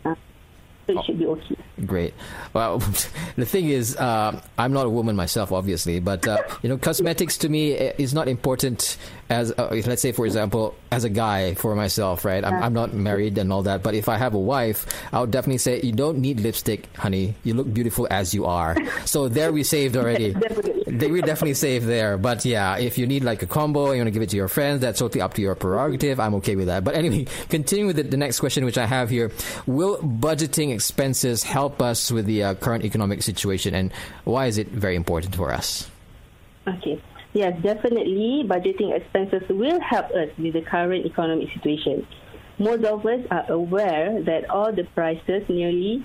so 0.87 0.99
it 0.99 1.05
should 1.05 1.19
be 1.19 1.27
okay. 1.27 1.57
Great. 1.87 2.15
Well, 2.53 2.79
the 3.37 3.47
thing 3.47 3.69
is, 3.69 3.97
uh, 3.97 4.41
I'm 4.59 4.73
not 4.73 4.87
a 4.87 4.91
woman 4.91 5.17
myself, 5.17 5.53
obviously, 5.53 6.01
but 6.01 6.27
uh, 6.27 6.39
you 6.63 6.69
know, 6.69 6.79
cosmetics 6.79 7.39
to 7.39 7.49
me 7.49 7.73
is 7.73 8.15
not 8.15 8.29
important 8.29 8.97
as, 9.31 9.53
uh, 9.53 9.69
let's 9.87 10.03
say, 10.03 10.13
for 10.13 10.27
example, 10.27 10.75
as 10.91 11.05
a 11.05 11.09
guy 11.11 11.55
for 11.55 11.75
myself, 11.75 12.25
right? 12.25 12.45
I'm, 12.45 12.63
I'm 12.63 12.73
not 12.73 12.93
married 12.93 13.39
and 13.39 13.53
all 13.53 13.63
that, 13.63 13.83
but 13.83 13.95
if 13.95 14.09
I 14.09 14.17
have 14.19 14.35
a 14.35 14.39
wife, 14.39 14.87
I 15.13 15.21
would 15.21 15.31
definitely 15.31 15.59
say, 15.59 15.81
you 15.81 15.93
don't 15.93 16.19
need 16.19 16.41
lipstick, 16.41 16.95
honey. 16.97 17.35
You 17.43 17.55
look 17.55 17.73
beautiful 17.73 18.07
as 18.11 18.35
you 18.35 18.45
are. 18.47 18.77
So 19.05 19.29
there 19.29 19.53
we 19.53 19.63
saved 19.63 19.97
already. 19.97 20.33
Definitely. 20.33 20.84
They 20.87 21.11
we 21.11 21.21
definitely 21.21 21.55
save 21.55 21.85
there. 21.87 22.19
But 22.19 22.45
yeah, 22.45 22.77
if 22.77 22.99
you 22.99 23.07
need 23.07 23.25
like 23.25 23.43
a 23.43 23.47
combo, 23.47 23.93
you 23.93 23.99
want 23.99 24.09
to 24.09 24.11
give 24.11 24.23
it 24.23 24.31
to 24.31 24.37
your 24.37 24.49
friends, 24.49 24.81
that's 24.81 24.99
totally 24.99 25.21
up 25.21 25.35
to 25.35 25.43
your 25.43 25.55
prerogative. 25.55 26.21
I'm 26.21 26.35
okay 26.37 26.57
with 26.57 26.67
that. 26.67 26.85
But 26.85 26.95
anyway, 26.95 27.27
continuing 27.49 27.89
with 27.89 27.97
the, 27.97 28.03
the 28.03 28.17
next 28.17 28.41
question, 28.41 28.65
which 28.65 28.79
I 28.79 28.87
have 28.87 29.11
here, 29.11 29.33
will 29.67 29.99
budgeting 29.99 30.75
expenses 30.75 31.43
help 31.43 31.81
us 31.81 32.11
with 32.11 32.27
the 32.27 32.43
uh, 32.43 32.55
current 32.55 32.85
economic 32.85 33.23
situation, 33.23 33.75
and 33.75 33.93
why 34.25 34.47
is 34.47 34.59
it 34.59 34.69
very 34.69 34.97
important 34.97 35.35
for 35.35 35.53
us? 35.53 35.91
Okay. 36.67 37.01
Yes, 37.35 37.61
definitely. 37.63 38.45
Budgeting 38.47 38.97
expenses 38.97 39.43
will 39.49 39.81
help 39.81 40.11
us 40.13 40.29
with 40.39 40.55
the 40.55 40.63
current 40.63 41.05
economic 41.05 41.49
situation. 41.53 42.07
Most 42.59 42.85
of 42.85 43.05
us 43.05 43.21
are 43.31 43.51
aware 43.51 44.23
that 44.23 44.49
all 44.49 44.73
the 44.73 44.85
prices, 44.95 45.43
nearly 45.49 46.05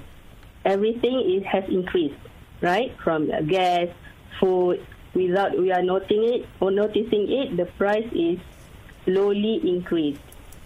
everything, 0.65 1.38
is, 1.38 1.45
has 1.45 1.63
increased, 1.69 2.17
right? 2.62 2.95
From 3.03 3.29
gas, 3.48 3.89
food. 4.39 4.86
Without 5.13 5.57
we 5.57 5.71
are 5.71 5.81
noting 5.81 6.24
it 6.24 6.45
or 6.59 6.69
noticing 6.71 7.31
it, 7.31 7.57
the 7.57 7.65
price 7.77 8.07
is 8.13 8.38
slowly 9.05 9.59
increased, 9.63 10.21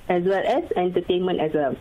as 0.10 0.24
well 0.24 0.44
as 0.46 0.64
entertainment 0.76 1.40
as 1.40 1.54
well. 1.54 1.76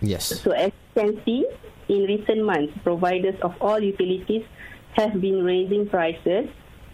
Yes. 0.00 0.26
So 0.42 0.50
as 0.50 0.72
you 0.72 1.02
can 1.02 1.24
see, 1.24 1.46
in 1.88 2.02
recent 2.04 2.44
months, 2.44 2.74
providers 2.82 3.36
of 3.42 3.54
all 3.60 3.80
utilities 3.80 4.44
have 4.92 5.20
been 5.20 5.44
raising 5.44 5.88
prices 5.88 6.48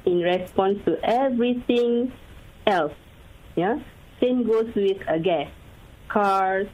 in 0.04 0.20
response 0.20 0.78
to 0.84 0.98
everything 1.02 2.12
else. 2.66 2.92
Yeah, 3.56 3.80
same 4.20 4.46
goes 4.46 4.68
with 4.74 4.98
uh, 5.08 5.18
gas, 5.18 5.48
cars, 6.08 6.68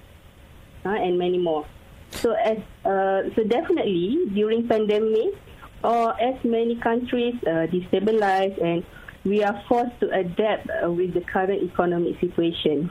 uh, 0.85 0.89
and 0.89 1.19
many 1.19 1.39
more. 1.39 1.67
So 2.11 2.33
as 2.33 2.59
uh, 2.85 3.31
so 3.37 3.45
definitely 3.45 4.19
during 4.35 4.67
pandemic, 4.67 5.39
or 5.83 6.21
as 6.21 6.37
many 6.45 6.77
countries 6.77 7.35
uh, 7.47 7.67
destabilize 7.73 8.57
and 8.63 8.85
we 9.25 9.43
are 9.45 9.63
forced 9.69 9.99
to 10.01 10.11
adapt 10.11 10.69
uh, 10.71 10.91
with 10.91 11.15
the 11.15 11.21
current 11.21 11.63
economic 11.63 12.19
situation 12.21 12.91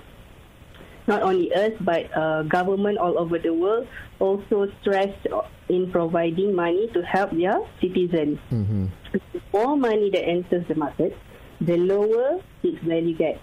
not 1.10 1.24
only 1.24 1.52
us 1.54 1.74
but 1.82 2.06
uh, 2.16 2.44
government 2.44 2.98
all 2.98 3.18
over 3.18 3.40
the 3.40 3.54
world 3.54 3.88
also 4.20 4.68
stressed 4.82 5.26
in 5.68 5.92
providing 5.92 6.54
money 6.54 6.88
to 6.94 7.02
help 7.02 7.32
their 7.32 7.60
citizens. 7.82 8.38
hmm 8.50 8.86
The 9.12 9.42
more 9.52 9.76
money 9.76 10.14
that 10.14 10.22
enters 10.22 10.68
the 10.68 10.76
market, 10.76 11.18
the 11.60 11.78
lower 11.78 12.40
its 12.62 12.78
value 12.86 13.18
gets. 13.18 13.42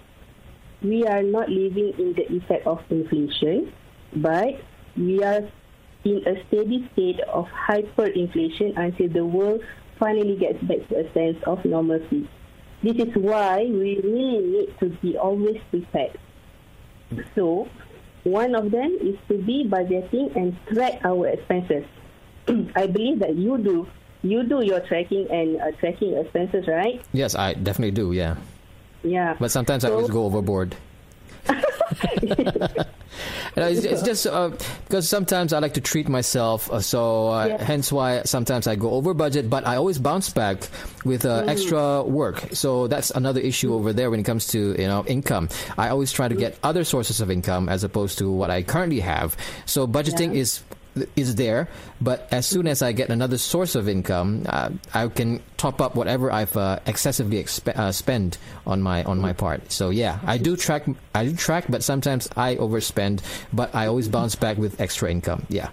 We 0.81 1.03
are 1.05 1.23
not 1.23 1.49
living 1.49 1.91
in 1.99 2.13
the 2.15 2.23
effect 2.31 2.65
of 2.65 2.79
inflation, 2.89 3.73
but 4.15 4.61
we 4.95 5.23
are 5.23 5.43
in 6.03 6.21
a 6.27 6.35
steady 6.47 6.89
state 6.93 7.19
of 7.21 7.47
hyperinflation 7.67 8.77
until 8.77 9.09
the 9.09 9.25
world 9.25 9.61
finally 9.99 10.35
gets 10.35 10.61
back 10.63 10.87
to 10.89 10.99
a 10.99 11.13
sense 11.13 11.37
of 11.45 11.63
normalcy. 11.65 12.29
This 12.83 12.95
is 12.97 13.15
why 13.15 13.65
we 13.65 13.99
really 14.03 14.39
need 14.45 14.79
to 14.79 14.89
be 15.01 15.17
always 15.17 15.57
prepared. 15.71 16.17
So, 17.35 17.67
one 18.23 18.53
of 18.55 18.71
them 18.71 18.97
is 19.01 19.15
to 19.29 19.37
be 19.37 19.65
budgeting 19.67 20.35
and 20.35 20.55
track 20.67 20.99
our 21.03 21.27
expenses. 21.27 21.85
I 22.75 22.87
believe 22.87 23.19
that 23.19 23.35
you 23.35 23.57
do. 23.57 23.87
You 24.21 24.43
do 24.43 24.61
your 24.61 24.79
tracking 24.81 25.29
and 25.31 25.61
uh, 25.61 25.71
tracking 25.79 26.15
expenses, 26.17 26.67
right? 26.67 27.01
Yes, 27.13 27.35
I 27.35 27.53
definitely 27.53 27.91
do. 27.91 28.11
Yeah, 28.11 28.35
Yeah. 29.03 29.35
but 29.39 29.51
sometimes 29.51 29.85
I 29.85 29.91
always 29.91 30.09
go 30.09 30.25
overboard. 30.25 30.75
You 33.57 33.63
know, 33.63 33.69
it's, 33.69 33.83
it's 33.85 34.03
just 34.03 34.27
uh, 34.27 34.49
because 34.85 35.09
sometimes 35.09 35.51
I 35.51 35.57
like 35.57 35.73
to 35.73 35.81
treat 35.81 36.07
myself, 36.07 36.69
uh, 36.71 36.79
so 36.79 37.29
uh, 37.29 37.57
hence 37.57 37.91
why 37.91 38.21
sometimes 38.21 38.67
I 38.67 38.75
go 38.75 38.91
over 38.91 39.15
budget. 39.15 39.49
But 39.49 39.65
I 39.65 39.77
always 39.77 39.97
bounce 39.97 40.29
back 40.29 40.69
with 41.03 41.25
uh, 41.25 41.41
Mm. 41.41 41.49
extra 41.49 42.03
work. 42.03 42.37
So 42.53 42.85
that's 42.85 43.09
another 43.09 43.39
issue 43.41 43.73
over 43.73 43.93
there 43.93 44.11
when 44.11 44.19
it 44.19 44.29
comes 44.29 44.45
to 44.53 44.75
you 44.79 44.85
know 44.87 45.03
income. 45.07 45.49
I 45.75 45.89
always 45.89 46.11
try 46.11 46.27
to 46.27 46.35
get 46.35 46.57
other 46.61 46.83
sources 46.83 47.19
of 47.19 47.31
income 47.31 47.67
as 47.67 47.83
opposed 47.83 48.19
to 48.19 48.29
what 48.29 48.51
I 48.51 48.61
currently 48.61 48.99
have. 49.01 49.35
So 49.65 49.87
budgeting 49.87 50.35
Yeah. 50.37 50.41
is 50.45 50.61
is 51.15 51.35
there, 51.35 51.67
but 52.01 52.27
as 52.31 52.45
soon 52.45 52.67
as 52.67 52.81
I 52.81 52.91
get 52.91 53.09
another 53.09 53.37
source 53.37 53.75
of 53.75 53.87
income, 53.87 54.43
uh, 54.47 54.69
I 54.93 55.07
can 55.07 55.41
top 55.57 55.81
up 55.81 55.95
whatever 55.95 56.31
I've 56.31 56.55
uh, 56.57 56.79
excessively 56.85 57.41
expe- 57.43 57.75
uh, 57.77 57.91
spend 57.91 58.37
on 58.65 58.81
my 58.81 59.03
on 59.03 59.19
my 59.19 59.33
part. 59.33 59.71
So 59.71 59.89
yeah, 59.89 60.19
I 60.25 60.37
do 60.37 60.55
track. 60.55 60.85
I 61.13 61.25
do 61.25 61.35
track, 61.35 61.65
but 61.69 61.83
sometimes 61.83 62.29
I 62.35 62.55
overspend. 62.55 63.21
But 63.53 63.73
I 63.75 63.87
always 63.87 64.07
bounce 64.07 64.35
back 64.35 64.57
with 64.57 64.79
extra 64.81 65.09
income. 65.11 65.45
Yeah. 65.49 65.69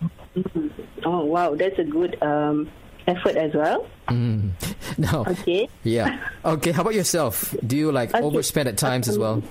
Oh 1.05 1.25
wow, 1.25 1.55
that's 1.55 1.79
a 1.79 1.85
good 1.85 2.21
um, 2.23 2.71
effort 3.07 3.37
as 3.37 3.53
well. 3.55 3.87
No. 4.99 5.25
Okay. 5.27 5.69
Yeah. 5.83 6.21
Okay. 6.45 6.71
How 6.71 6.83
about 6.83 6.95
yourself? 6.95 7.55
Do 7.67 7.77
you 7.77 7.91
like 7.91 8.15
Okay. 8.15 8.23
overspend 8.23 8.67
at 8.67 8.77
times 8.79 9.09
as 9.09 9.19
well? 9.19 9.43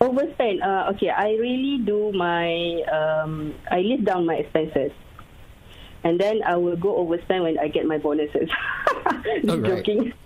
Overspend. 0.00 0.62
Uh, 0.64 0.90
okay, 0.94 1.10
I 1.10 1.36
really 1.36 1.78
do 1.84 2.10
my. 2.12 2.80
Um, 2.88 3.54
I 3.70 3.80
list 3.80 4.04
down 4.04 4.24
my 4.24 4.36
expenses, 4.36 4.92
and 6.04 6.18
then 6.18 6.42
I 6.42 6.56
will 6.56 6.76
go 6.76 7.04
overspend 7.04 7.42
when 7.44 7.58
I 7.58 7.68
get 7.68 7.84
my 7.86 7.98
bonuses. 7.98 8.48
Alright. 9.06 9.84
joking. 9.84 10.12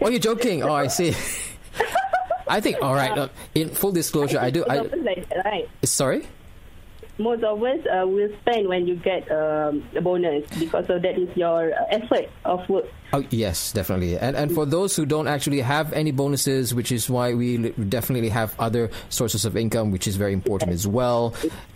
Oh, 0.00 0.08
you're 0.08 0.18
joking. 0.18 0.62
Oh, 0.62 0.72
I 0.72 0.86
see. 0.86 1.14
I 2.48 2.60
think. 2.60 2.82
All 2.82 2.94
right. 2.94 3.16
Uh, 3.16 3.28
in 3.54 3.68
full 3.68 3.92
disclosure, 3.92 4.40
I 4.40 4.50
do. 4.50 4.64
I 4.64 4.78
like 4.78 5.28
that, 5.28 5.44
right? 5.44 5.68
sorry. 5.84 6.26
Most 7.18 7.44
of 7.44 7.62
us 7.62 7.78
uh, 7.86 8.06
will 8.06 8.30
spend 8.40 8.68
when 8.68 8.86
you 8.86 8.96
get 8.96 9.30
um, 9.30 9.84
a 9.94 10.00
bonus 10.00 10.48
because 10.58 10.88
of 10.88 11.02
that 11.02 11.18
is 11.18 11.28
your 11.36 11.72
effort 11.90 12.30
of 12.44 12.66
work. 12.68 12.86
Oh 13.14 13.24
yes, 13.28 13.72
definitely. 13.72 14.16
And 14.18 14.36
and 14.36 14.52
for 14.52 14.64
those 14.64 14.96
who 14.96 15.04
don't 15.04 15.28
actually 15.28 15.60
have 15.60 15.92
any 15.92 16.12
bonuses, 16.12 16.74
which 16.74 16.90
is 16.90 17.10
why 17.10 17.34
we 17.34 17.70
definitely 17.70 18.30
have 18.30 18.54
other 18.58 18.90
sources 19.10 19.44
of 19.44 19.54
income, 19.54 19.90
which 19.90 20.06
is 20.06 20.16
very 20.16 20.32
important 20.32 20.72
as 20.72 20.86
well. 20.86 21.34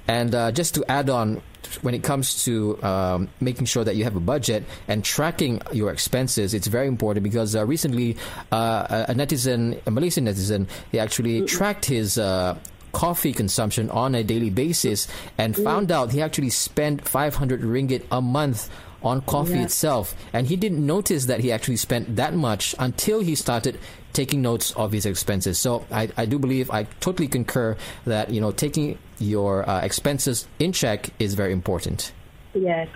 And 0.09 0.35
uh, 0.35 0.51
just 0.53 0.75
to 0.77 0.85
add 0.91 1.11
on, 1.11 1.43
when 1.83 1.95
it 1.95 2.03
comes 2.03 2.45
to 2.45 2.83
um, 2.83 3.29
making 3.41 3.67
sure 3.67 3.85
that 3.85 3.97
you 3.97 4.05
have 4.05 4.17
a 4.17 4.21
budget 4.21 4.65
and 4.89 5.05
tracking 5.05 5.61
your 5.73 5.91
expenses, 5.91 6.55
it's 6.55 6.69
very 6.69 6.87
important 6.87 7.23
because 7.23 7.55
uh, 7.55 7.67
recently 7.67 8.17
uh, 8.51 9.05
a 9.09 9.15
netizen, 9.15 9.79
a 9.87 9.91
Malaysian 9.91 10.25
netizen, 10.25 10.67
he 10.91 10.99
actually 10.99 11.43
tracked 11.43 11.85
his. 11.85 12.19
Uh, 12.19 12.57
coffee 12.93 13.35
consumption 13.35 13.91
on 13.91 14.15
a 14.15 14.25
daily 14.25 14.49
basis 14.49 15.07
and 15.37 15.55
found 15.55 15.93
out 15.93 16.13
he 16.13 16.23
actually 16.23 16.49
spent 16.49 17.07
500 17.07 17.61
ringgit 17.61 18.03
a 18.11 18.23
month 18.23 18.71
on 19.07 19.21
coffee 19.23 19.53
Yeah. 19.55 19.63
itself 19.65 20.15
and 20.33 20.47
he 20.49 20.57
didn't 20.57 20.85
notice 20.85 21.27
that 21.27 21.41
he 21.41 21.53
actually 21.53 21.77
spent 21.77 22.17
that 22.17 22.35
much 22.35 22.75
until 22.79 23.21
he 23.21 23.35
started 23.35 23.79
taking 24.13 24.43
notes 24.43 24.73
of 24.73 24.93
his 24.93 25.07
expenses 25.07 25.59
so 25.59 25.85
i, 25.91 26.09
I 26.17 26.27
do 26.27 26.39
believe 26.39 26.71
i 26.71 26.85
totally 27.01 27.29
concur 27.29 27.77
that 28.05 28.31
you 28.31 28.41
know 28.41 28.51
taking 28.53 28.99
your 29.19 29.69
uh, 29.69 29.81
expenses 29.81 30.47
in 30.59 30.73
check 30.73 31.11
is 31.19 31.35
very 31.35 31.53
important 31.53 32.13
Yes. 32.55 32.89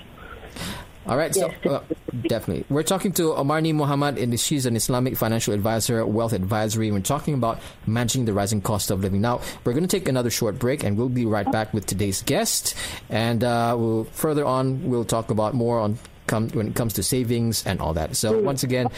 All 1.07 1.17
right, 1.17 1.35
so 1.35 1.51
Yes, 1.65 1.67
uh, 1.67 1.83
definitely. 2.29 2.65
We're 2.69 2.83
talking 2.83 3.13
to 3.13 3.33
Omarni 3.33 3.75
Mohamed, 3.75 4.19
and 4.19 4.39
she's 4.39 4.67
an 4.67 4.77
Islamic 4.77 5.17
financial 5.17 5.55
advisor, 5.55 6.05
wealth 6.05 6.33
advisory. 6.33 6.91
We're 6.93 7.01
talking 7.01 7.35
about 7.35 7.61
managing 7.87 8.27
the 8.27 8.33
rising 8.33 8.61
cost 8.61 8.91
of 8.91 9.01
living. 9.01 9.21
Now, 9.21 9.41
we're 9.65 9.73
going 9.73 9.87
to 9.87 9.89
take 9.89 10.09
another 10.09 10.31
short 10.31 10.59
break, 10.59 10.85
and 10.85 10.99
we'll 10.99 11.09
be 11.09 11.25
right 11.25 11.51
back 11.51 11.73
with 11.73 11.87
today's 11.87 12.23
guest. 12.23 12.75
And 13.09 13.43
uh, 13.43 13.75
we'll 13.79 14.05
further 14.05 14.45
on, 14.45 14.89
we'll 14.91 15.07
talk 15.07 15.31
about 15.31 15.55
more 15.55 15.81
on 15.81 15.99
come 16.27 16.49
when 16.51 16.69
it 16.69 16.75
comes 16.75 16.93
to 16.95 17.03
savings 17.03 17.67
and 17.67 17.81
all 17.81 17.95
that. 17.95 18.15
So 18.15 18.41
once 18.41 18.63
again, 18.63 18.89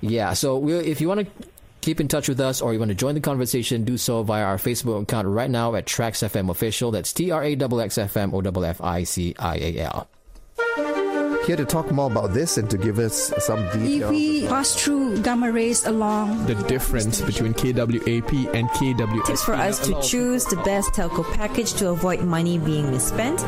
yeah. 0.00 0.32
So 0.32 0.58
we'll, 0.58 0.80
if 0.80 1.00
you 1.00 1.08
want 1.08 1.20
to 1.20 1.48
keep 1.82 2.00
in 2.00 2.08
touch 2.08 2.28
with 2.28 2.40
us 2.40 2.60
or 2.60 2.72
you 2.72 2.78
want 2.78 2.90
to 2.90 2.94
join 2.94 3.14
the 3.14 3.20
conversation, 3.20 3.84
do 3.84 3.96
so 3.96 4.22
via 4.22 4.44
our 4.44 4.56
Facebook 4.56 5.02
account 5.02 5.28
right 5.28 5.50
now 5.50 5.74
at 5.74 5.86
Trax 5.86 6.26
FM 6.28 6.50
Official. 6.50 6.90
That's 6.90 7.12
T 7.12 7.30
R 7.30 7.44
A 7.44 7.54
X 7.54 7.98
F 7.98 8.16
M 8.16 8.34
O 8.34 8.40
F 8.40 8.56
F 8.56 8.80
I 8.80 9.04
C 9.04 9.34
I 9.38 9.56
A 9.56 9.78
L. 9.80 10.08
Here 11.46 11.56
to 11.56 11.64
talk 11.64 11.90
more 11.90 12.10
about 12.10 12.32
this 12.32 12.58
and 12.58 12.68
to 12.70 12.76
give 12.78 12.98
us 12.98 13.32
some 13.38 13.62
details. 13.72 14.02
If 14.02 14.10
we 14.10 14.46
pass 14.46 14.74
through 14.74 15.22
gamma 15.22 15.50
rays 15.50 15.86
along 15.86 16.46
The 16.46 16.54
difference 16.54 17.20
between 17.20 17.54
KWAP 17.54 18.54
and 18.54 18.68
KWSP. 18.70 19.24
Tips 19.26 19.42
for 19.44 19.54
us 19.54 19.78
to 19.86 20.00
choose 20.02 20.44
the 20.44 20.56
best 20.56 20.92
telco 20.92 21.24
package 21.34 21.72
to 21.74 21.88
avoid 21.90 22.22
money 22.22 22.58
being 22.58 22.90
misspent. 22.90 23.40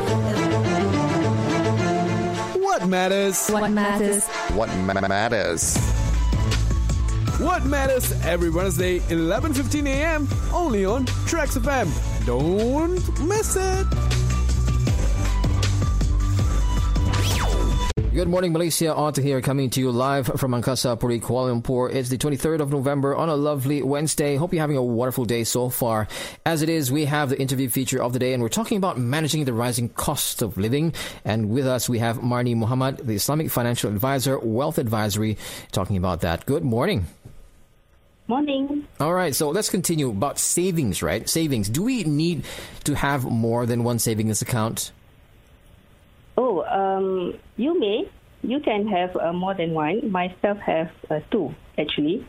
What 2.60 2.88
matters? 2.88 3.48
What 3.48 3.70
matters? 3.70 4.26
What 4.56 4.68
ma- 4.78 5.00
matters? 5.06 5.76
What 7.38 7.64
matters 7.66 8.12
every 8.24 8.50
Wednesday, 8.50 9.00
11:15 9.10 9.86
a.m. 9.86 10.28
only 10.52 10.84
on 10.84 11.04
Trax 11.26 11.58
FM. 11.58 11.88
Don't 12.24 13.02
miss 13.28 13.56
it. 13.56 13.86
Good 18.12 18.28
morning, 18.28 18.52
Malaysia. 18.52 18.94
Otto 18.94 19.22
here, 19.22 19.40
coming 19.40 19.70
to 19.70 19.80
you 19.80 19.90
live 19.90 20.26
from 20.26 20.52
Angkasa 20.52 21.00
Puri, 21.00 21.18
Kuala 21.18 21.58
Lumpur. 21.58 21.90
It's 21.90 22.10
the 22.10 22.18
23rd 22.18 22.60
of 22.60 22.70
November 22.70 23.16
on 23.16 23.30
a 23.30 23.34
lovely 23.34 23.80
Wednesday. 23.82 24.36
Hope 24.36 24.52
you're 24.52 24.60
having 24.60 24.76
a 24.76 24.82
wonderful 24.82 25.24
day 25.24 25.44
so 25.44 25.70
far. 25.70 26.08
As 26.44 26.60
it 26.60 26.68
is, 26.68 26.92
we 26.92 27.06
have 27.06 27.30
the 27.30 27.40
interview 27.40 27.70
feature 27.70 28.02
of 28.02 28.12
the 28.12 28.18
day, 28.18 28.34
and 28.34 28.42
we're 28.42 28.50
talking 28.50 28.76
about 28.76 28.98
managing 28.98 29.46
the 29.46 29.54
rising 29.54 29.88
cost 29.88 30.42
of 30.42 30.58
living. 30.58 30.92
And 31.24 31.48
with 31.48 31.66
us, 31.66 31.88
we 31.88 32.00
have 32.00 32.18
Marni 32.18 32.54
Mohamed, 32.54 32.98
the 32.98 33.14
Islamic 33.14 33.50
Financial 33.50 33.90
Advisor, 33.90 34.38
Wealth 34.38 34.76
Advisory, 34.76 35.38
talking 35.72 35.96
about 35.96 36.20
that. 36.20 36.44
Good 36.44 36.64
morning. 36.64 37.06
Morning. 38.28 38.86
All 39.00 39.14
right, 39.14 39.34
so 39.34 39.48
let's 39.48 39.70
continue 39.70 40.10
about 40.10 40.38
savings, 40.38 41.02
right? 41.02 41.26
Savings. 41.26 41.70
Do 41.70 41.82
we 41.82 42.04
need 42.04 42.44
to 42.84 42.94
have 42.94 43.24
more 43.24 43.64
than 43.64 43.84
one 43.84 43.98
savings 43.98 44.42
account? 44.42 44.92
Oh, 46.36 46.62
um, 46.64 47.34
you 47.56 47.78
may. 47.78 48.08
You 48.42 48.60
can 48.60 48.88
have 48.88 49.16
uh, 49.16 49.32
more 49.32 49.54
than 49.54 49.72
one. 49.72 50.10
Myself 50.10 50.58
have 50.58 50.90
uh, 51.10 51.20
two, 51.30 51.54
actually. 51.78 52.24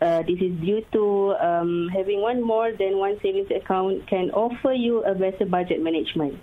Uh, 0.00 0.22
this 0.22 0.38
is 0.40 0.52
due 0.60 0.84
to 0.92 1.34
um, 1.40 1.88
having 1.88 2.20
one 2.20 2.42
more 2.42 2.70
than 2.70 2.98
one 2.98 3.18
savings 3.22 3.50
account 3.50 4.06
can 4.06 4.30
offer 4.32 4.72
you 4.72 5.02
a 5.04 5.14
better 5.14 5.46
budget 5.46 5.82
management. 5.82 6.38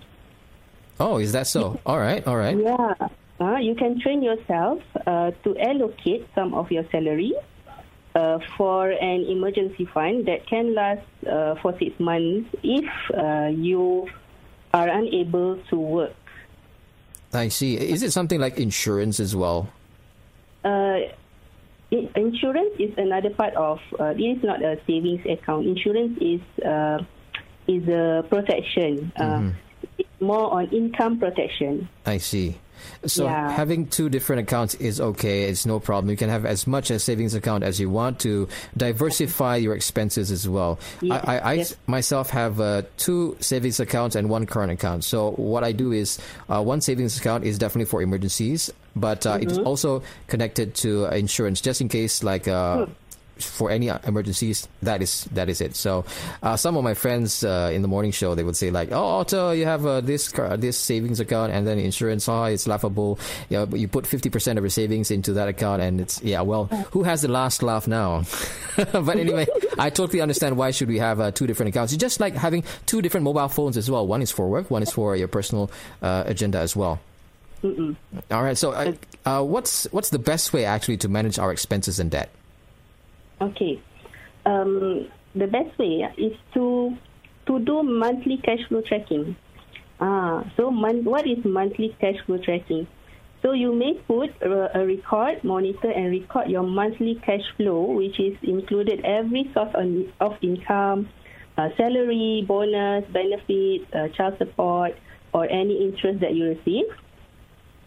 Oh, 0.98 1.18
is 1.18 1.32
that 1.32 1.46
so? 1.46 1.78
All 1.86 1.98
right, 1.98 2.26
all 2.26 2.36
right. 2.36 2.56
Yeah. 2.58 2.94
Uh, 3.40 3.56
you 3.56 3.74
can 3.74 4.00
train 4.00 4.22
yourself 4.22 4.80
uh, 5.06 5.30
to 5.44 5.56
allocate 5.58 6.26
some 6.34 6.54
of 6.54 6.70
your 6.70 6.84
salary 6.90 7.32
uh, 8.14 8.38
for 8.56 8.90
an 8.90 9.24
emergency 9.28 9.86
fund 9.92 10.26
that 10.26 10.46
can 10.46 10.74
last 10.74 11.06
uh, 11.30 11.54
for 11.60 11.76
six 11.78 11.98
months 11.98 12.48
if 12.62 12.84
uh, 13.16 13.48
you 13.50 14.08
are 14.72 14.88
unable 14.88 15.58
to 15.70 15.76
work. 15.76 16.14
I 17.34 17.48
see. 17.48 17.76
Is 17.76 18.02
it 18.02 18.12
something 18.12 18.40
like 18.40 18.58
insurance 18.58 19.20
as 19.20 19.34
well? 19.34 19.68
Uh, 20.64 21.00
insurance 21.90 22.74
is 22.78 22.92
another 22.96 23.30
part 23.30 23.54
of. 23.54 23.78
Uh, 23.98 24.14
it 24.16 24.20
is 24.22 24.42
not 24.42 24.62
a 24.62 24.78
savings 24.86 25.24
account. 25.26 25.66
Insurance 25.66 26.18
is 26.20 26.40
uh, 26.64 26.98
is 27.68 27.86
a 27.88 28.24
protection. 28.28 29.12
Uh, 29.16 29.50
It's 29.98 30.08
more 30.20 30.50
on 30.52 30.66
income 30.70 31.18
protection. 31.18 31.88
I 32.06 32.18
see. 32.18 32.56
So 33.06 33.24
Yeah. 33.24 33.50
having 33.52 33.86
two 33.86 34.08
different 34.08 34.42
accounts 34.48 34.74
is 34.76 35.00
okay. 35.00 35.44
It's 35.44 35.66
no 35.66 35.78
problem. 35.80 36.10
You 36.10 36.16
can 36.16 36.30
have 36.30 36.44
as 36.46 36.66
much 36.66 36.90
a 36.90 36.98
savings 36.98 37.34
account 37.34 37.64
as 37.64 37.78
you 37.80 37.90
want 37.90 38.18
to 38.20 38.48
diversify 38.76 39.56
your 39.56 39.74
expenses 39.74 40.30
as 40.30 40.48
well. 40.48 40.78
Yes, 41.00 41.22
I, 41.26 41.36
I, 41.36 41.38
I 41.38 41.52
yes. 41.54 41.76
myself 41.86 42.30
have 42.30 42.60
uh, 42.60 42.82
two 42.96 43.36
savings 43.40 43.80
accounts 43.80 44.16
and 44.16 44.28
one 44.30 44.46
current 44.46 44.72
account. 44.72 45.04
So 45.04 45.32
what 45.32 45.64
I 45.64 45.72
do 45.72 45.92
is 45.92 46.18
uh, 46.48 46.62
one 46.62 46.80
savings 46.80 47.18
account 47.18 47.44
is 47.44 47.58
definitely 47.58 47.86
for 47.86 48.02
emergencies, 48.02 48.70
but 48.96 49.26
uh, 49.26 49.38
it's 49.40 49.54
Mm-hmm. 49.54 49.66
also 49.66 50.02
connected 50.26 50.74
to 50.76 51.06
uh, 51.06 51.10
insurance 51.10 51.60
just 51.60 51.80
in 51.80 51.88
case 51.88 52.22
like. 52.22 52.46
Uh, 52.48 52.86
Hmm. 52.86 52.92
For 53.38 53.70
any 53.70 53.88
emergencies, 53.88 54.68
that 54.82 55.02
is 55.02 55.24
that 55.32 55.48
is 55.48 55.60
it. 55.60 55.76
So, 55.76 56.04
uh, 56.42 56.56
some 56.56 56.76
of 56.76 56.84
my 56.84 56.94
friends 56.94 57.44
uh, 57.44 57.70
in 57.72 57.82
the 57.82 57.88
morning 57.88 58.12
show 58.12 58.34
they 58.34 58.42
would 58.42 58.56
say 58.56 58.70
like, 58.70 58.92
"Oh, 58.92 59.20
Otto, 59.20 59.50
you 59.50 59.66
have 59.66 59.84
uh, 59.86 60.00
this 60.00 60.28
car, 60.28 60.56
this 60.56 60.78
savings 60.78 61.20
account 61.20 61.52
and 61.52 61.66
then 61.66 61.78
insurance. 61.78 62.28
Oh, 62.28 62.44
it's 62.44 62.66
laughable. 62.66 63.18
You, 63.48 63.58
know, 63.66 63.76
you 63.76 63.88
put 63.88 64.06
fifty 64.06 64.30
percent 64.30 64.58
of 64.58 64.64
your 64.64 64.70
savings 64.70 65.10
into 65.10 65.32
that 65.34 65.48
account, 65.48 65.82
and 65.82 66.00
it's 66.00 66.22
yeah. 66.22 66.42
Well, 66.42 66.66
who 66.92 67.02
has 67.02 67.22
the 67.22 67.28
last 67.28 67.62
laugh 67.62 67.88
now? 67.88 68.24
but 68.76 69.16
anyway, 69.16 69.46
I 69.78 69.90
totally 69.90 70.20
understand 70.20 70.56
why 70.56 70.70
should 70.70 70.88
we 70.88 70.98
have 70.98 71.20
uh, 71.20 71.30
two 71.30 71.46
different 71.46 71.70
accounts. 71.70 71.92
It's 71.92 72.00
just 72.00 72.20
like 72.20 72.34
having 72.34 72.64
two 72.86 73.02
different 73.02 73.24
mobile 73.24 73.48
phones 73.48 73.76
as 73.76 73.90
well. 73.90 74.06
One 74.06 74.22
is 74.22 74.30
for 74.30 74.48
work, 74.48 74.70
one 74.70 74.82
is 74.82 74.90
for 74.90 75.16
your 75.16 75.28
personal 75.28 75.70
uh, 76.02 76.24
agenda 76.26 76.58
as 76.58 76.76
well. 76.76 77.00
All 77.64 78.42
right. 78.42 78.58
So, 78.58 78.72
uh, 78.72 78.92
uh, 79.24 79.42
what's 79.42 79.84
what's 79.90 80.10
the 80.10 80.18
best 80.18 80.52
way 80.52 80.64
actually 80.66 80.98
to 80.98 81.08
manage 81.08 81.38
our 81.38 81.50
expenses 81.50 81.98
and 81.98 82.10
debt? 82.10 82.28
Okay. 83.40 83.80
Um, 84.46 85.08
the 85.34 85.46
best 85.46 85.78
way 85.78 86.06
is 86.16 86.36
to 86.54 86.96
to 87.46 87.58
do 87.58 87.82
monthly 87.82 88.38
cash 88.38 88.60
flow 88.68 88.80
tracking. 88.80 89.36
Ah, 90.00 90.44
so 90.56 90.70
mon- 90.70 91.04
what 91.04 91.26
is 91.26 91.44
monthly 91.44 91.96
cash 92.00 92.16
flow 92.26 92.38
tracking? 92.38 92.86
So 93.42 93.52
you 93.52 93.74
may 93.74 93.94
put 94.08 94.30
a, 94.40 94.80
a 94.80 94.86
record, 94.86 95.44
monitor, 95.44 95.90
and 95.90 96.10
record 96.10 96.48
your 96.48 96.62
monthly 96.62 97.16
cash 97.16 97.44
flow, 97.56 97.92
which 97.92 98.18
is 98.18 98.36
included 98.42 99.04
every 99.04 99.50
source 99.52 99.74
of 100.20 100.36
income, 100.40 101.08
uh, 101.58 101.68
salary, 101.76 102.44
bonus, 102.48 103.04
benefits, 103.12 103.84
uh, 103.92 104.08
child 104.16 104.38
support, 104.38 104.96
or 105.34 105.44
any 105.50 105.84
interest 105.84 106.20
that 106.20 106.34
you 106.34 106.44
receive 106.44 106.86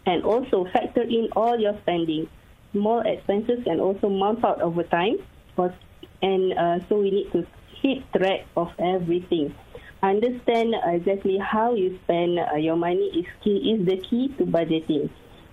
and 0.08 0.24
also 0.24 0.64
factor 0.72 1.02
in 1.02 1.28
all 1.36 1.58
your 1.58 1.76
spending. 1.82 2.28
Small 2.72 3.00
expenses 3.00 3.64
can 3.64 3.80
also 3.80 4.08
mount 4.08 4.44
out 4.44 4.60
over 4.62 4.82
time, 4.82 5.16
but, 5.58 5.74
and 6.22 6.54
uh, 6.54 6.78
so 6.88 7.02
we 7.02 7.10
need 7.10 7.32
to 7.34 7.42
keep 7.82 8.06
track 8.14 8.46
of 8.56 8.70
everything. 8.78 9.54
Understand 10.02 10.78
exactly 10.86 11.38
how 11.42 11.74
you 11.74 11.98
spend 12.04 12.38
uh, 12.38 12.54
your 12.54 12.76
money 12.76 13.10
is 13.18 13.26
key 13.42 13.74
is 13.74 13.82
the 13.82 13.98
key 13.98 14.30
to 14.38 14.46
budgeting. 14.46 15.10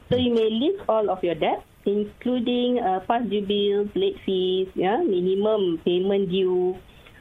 So 0.10 0.18
you 0.18 0.36
may 0.38 0.54
list 0.54 0.86
all 0.88 1.10
of 1.10 1.24
your 1.24 1.34
debts, 1.34 1.66
including 1.86 2.78
uh, 2.78 3.02
past 3.10 3.28
due 3.34 3.42
bills, 3.42 3.90
late 3.96 4.22
fees, 4.24 4.70
yeah, 4.76 5.02
minimum 5.02 5.82
payment 5.84 6.30
due. 6.30 6.78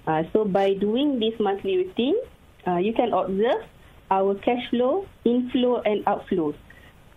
Uh, 0.06 0.24
so 0.34 0.44
by 0.44 0.74
doing 0.74 1.18
this 1.18 1.32
monthly 1.40 1.78
routine, 1.78 2.20
uh, 2.68 2.76
you 2.76 2.92
can 2.92 3.14
observe 3.14 3.64
our 4.10 4.34
cash 4.44 4.68
flow, 4.68 5.08
inflow, 5.24 5.80
and 5.80 6.04
outflows 6.04 6.54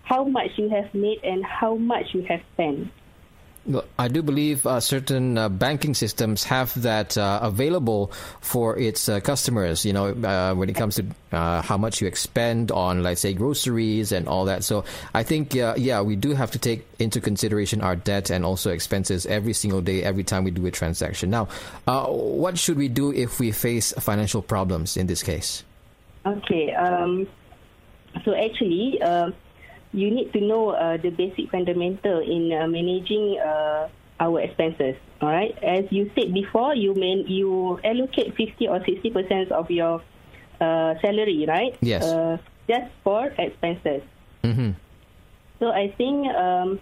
how 0.07 0.23
much 0.23 0.51
you 0.55 0.69
have 0.69 0.93
made 0.93 1.19
and 1.23 1.43
how 1.43 1.75
much 1.75 2.05
you 2.13 2.23
have 2.29 2.39
spent. 2.53 2.87
I 3.99 4.07
do 4.07 4.21
believe 4.21 4.65
uh, 4.65 4.79
certain 4.79 5.37
uh, 5.37 5.49
banking 5.49 5.93
systems 5.93 6.43
have 6.45 6.79
that 6.81 7.17
uh, 7.17 7.39
available 7.41 8.11
for 8.39 8.77
its 8.77 9.09
uh, 9.09 9.19
customers. 9.19 9.85
You 9.85 9.93
know, 9.93 10.07
uh, 10.07 10.53
when 10.55 10.69
it 10.69 10.75
comes 10.75 10.95
to 10.95 11.05
uh, 11.31 11.61
how 11.61 11.77
much 11.77 12.01
you 12.01 12.07
expend 12.07 12.71
on, 12.71 13.03
let's 13.03 13.21
say, 13.21 13.33
groceries 13.33 14.11
and 14.11 14.27
all 14.27 14.45
that. 14.45 14.63
So 14.63 14.85
I 15.13 15.23
think, 15.23 15.53
yeah, 15.53 16.01
we 16.01 16.15
do 16.15 16.33
have 16.33 16.51
to 16.51 16.59
take 16.59 16.87
into 16.99 17.19
consideration 17.19 17.81
our 17.81 17.95
debt 17.95 18.29
and 18.29 18.45
also 18.45 18.71
expenses 18.71 19.25
every 19.25 19.53
single 19.53 19.81
day, 19.81 20.03
every 20.03 20.23
time 20.23 20.43
we 20.43 20.51
do 20.51 20.65
a 20.65 20.71
transaction. 20.71 21.29
Now, 21.29 21.47
what 21.85 22.57
should 22.57 22.77
we 22.77 22.87
do 22.87 23.11
if 23.11 23.39
we 23.39 23.51
face 23.51 23.91
financial 23.99 24.41
problems 24.41 24.95
in 24.95 25.07
this 25.07 25.23
case? 25.23 25.63
Okay. 26.25 26.73
Um, 26.73 27.27
so 28.23 28.33
actually, 28.33 28.99
you 29.97 30.13
need 30.13 30.31
to 30.33 30.39
know 30.39 30.69
uh, 30.77 30.97
the 31.01 31.09
basic 31.09 31.49
fundamental 31.49 32.21
in 32.21 32.53
uh, 32.53 32.67
managing 32.69 33.41
uh, 33.41 33.89
our 34.19 34.41
expenses. 34.41 34.95
All 35.21 35.29
right. 35.29 35.57
As 35.63 35.85
you 35.89 36.11
said 36.13 36.33
before, 36.33 36.75
you 36.77 36.93
may 36.93 37.25
you 37.25 37.79
allocate 37.83 38.37
fifty 38.37 38.69
or 38.69 38.77
sixty 38.85 39.09
percent 39.09 39.51
of 39.51 39.69
your 39.73 40.01
uh, 40.61 40.93
salary, 41.01 41.45
right? 41.47 41.73
Yes. 41.81 42.05
Uh, 42.05 42.37
just 42.69 42.91
for 43.03 43.33
expenses. 43.37 44.03
hmm 44.43 44.77
So 45.59 45.73
I 45.73 45.89
think 45.97 46.27
um, 46.37 46.79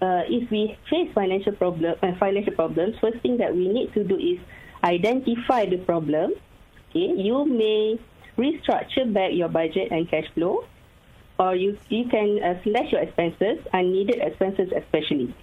uh, 0.00 0.24
if 0.24 0.48
we 0.50 0.76
face 0.88 1.12
financial 1.12 1.52
problem, 1.52 1.96
uh, 2.00 2.16
financial 2.16 2.54
problems, 2.54 2.96
first 3.00 3.20
thing 3.20 3.36
that 3.38 3.52
we 3.52 3.68
need 3.68 3.92
to 3.92 4.04
do 4.04 4.16
is 4.16 4.40
identify 4.82 5.66
the 5.66 5.78
problem. 5.84 6.32
Okay, 6.90 7.12
you 7.12 7.44
may 7.44 7.98
restructure 8.38 9.04
back 9.12 9.32
your 9.32 9.48
budget 9.48 9.90
and 9.90 10.08
cash 10.08 10.26
flow, 10.34 10.64
or 11.38 11.54
you 11.54 11.76
you 11.88 12.04
can 12.08 12.42
uh, 12.42 12.62
slash 12.62 12.92
your 12.92 13.02
expenses, 13.02 13.58
unneeded 13.72 14.20
expenses 14.20 14.70
especially. 14.76 15.34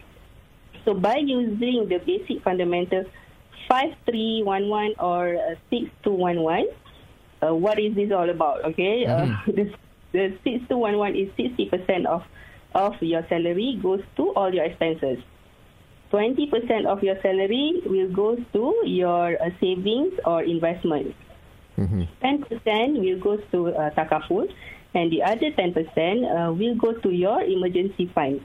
So 0.86 0.94
by 0.94 1.18
using 1.18 1.88
the 1.90 2.00
basic 2.00 2.44
fundamental 2.44 3.06
five 3.68 3.94
three 4.06 4.42
one 4.44 4.70
one 4.70 4.94
or 5.00 5.36
uh, 5.36 5.56
six 5.70 5.92
two 6.04 6.14
one 6.14 6.42
one, 6.42 6.68
uh, 7.44 7.54
what 7.54 7.80
is 7.80 7.96
this 7.96 8.12
all 8.12 8.30
about? 8.30 8.64
Okay, 8.66 9.06
uh, 9.06 9.26
the 9.48 9.74
the 10.12 10.38
six 10.44 10.64
two 10.70 10.78
one 10.78 10.98
one 10.98 11.16
is 11.16 11.30
sixty 11.36 11.70
percent 11.70 12.08
of 12.08 12.24
of 12.74 12.96
your 13.02 13.26
salary 13.28 13.80
goes 13.82 14.02
to 14.16 14.32
all 14.34 14.54
your 14.54 14.64
expenses. 14.64 15.20
20% 16.12 16.86
of 16.88 17.02
your 17.04 17.16
salary 17.22 17.82
will 17.86 18.12
go 18.12 18.36
to 18.36 18.76
your 18.84 19.42
uh, 19.42 19.50
savings 19.62 20.14
or 20.26 20.44
investment. 20.44 21.16
10% 22.22 23.00
will 23.00 23.20
go 23.20 23.38
to 23.52 23.76
uh, 23.76 23.90
takaful, 23.92 24.52
and 24.94 25.12
the 25.12 25.24
other 25.24 25.52
10% 25.52 25.78
uh, 26.50 26.54
will 26.54 26.76
go 26.76 26.94
to 26.94 27.10
your 27.12 27.42
emergency 27.44 28.08
fund. 28.14 28.42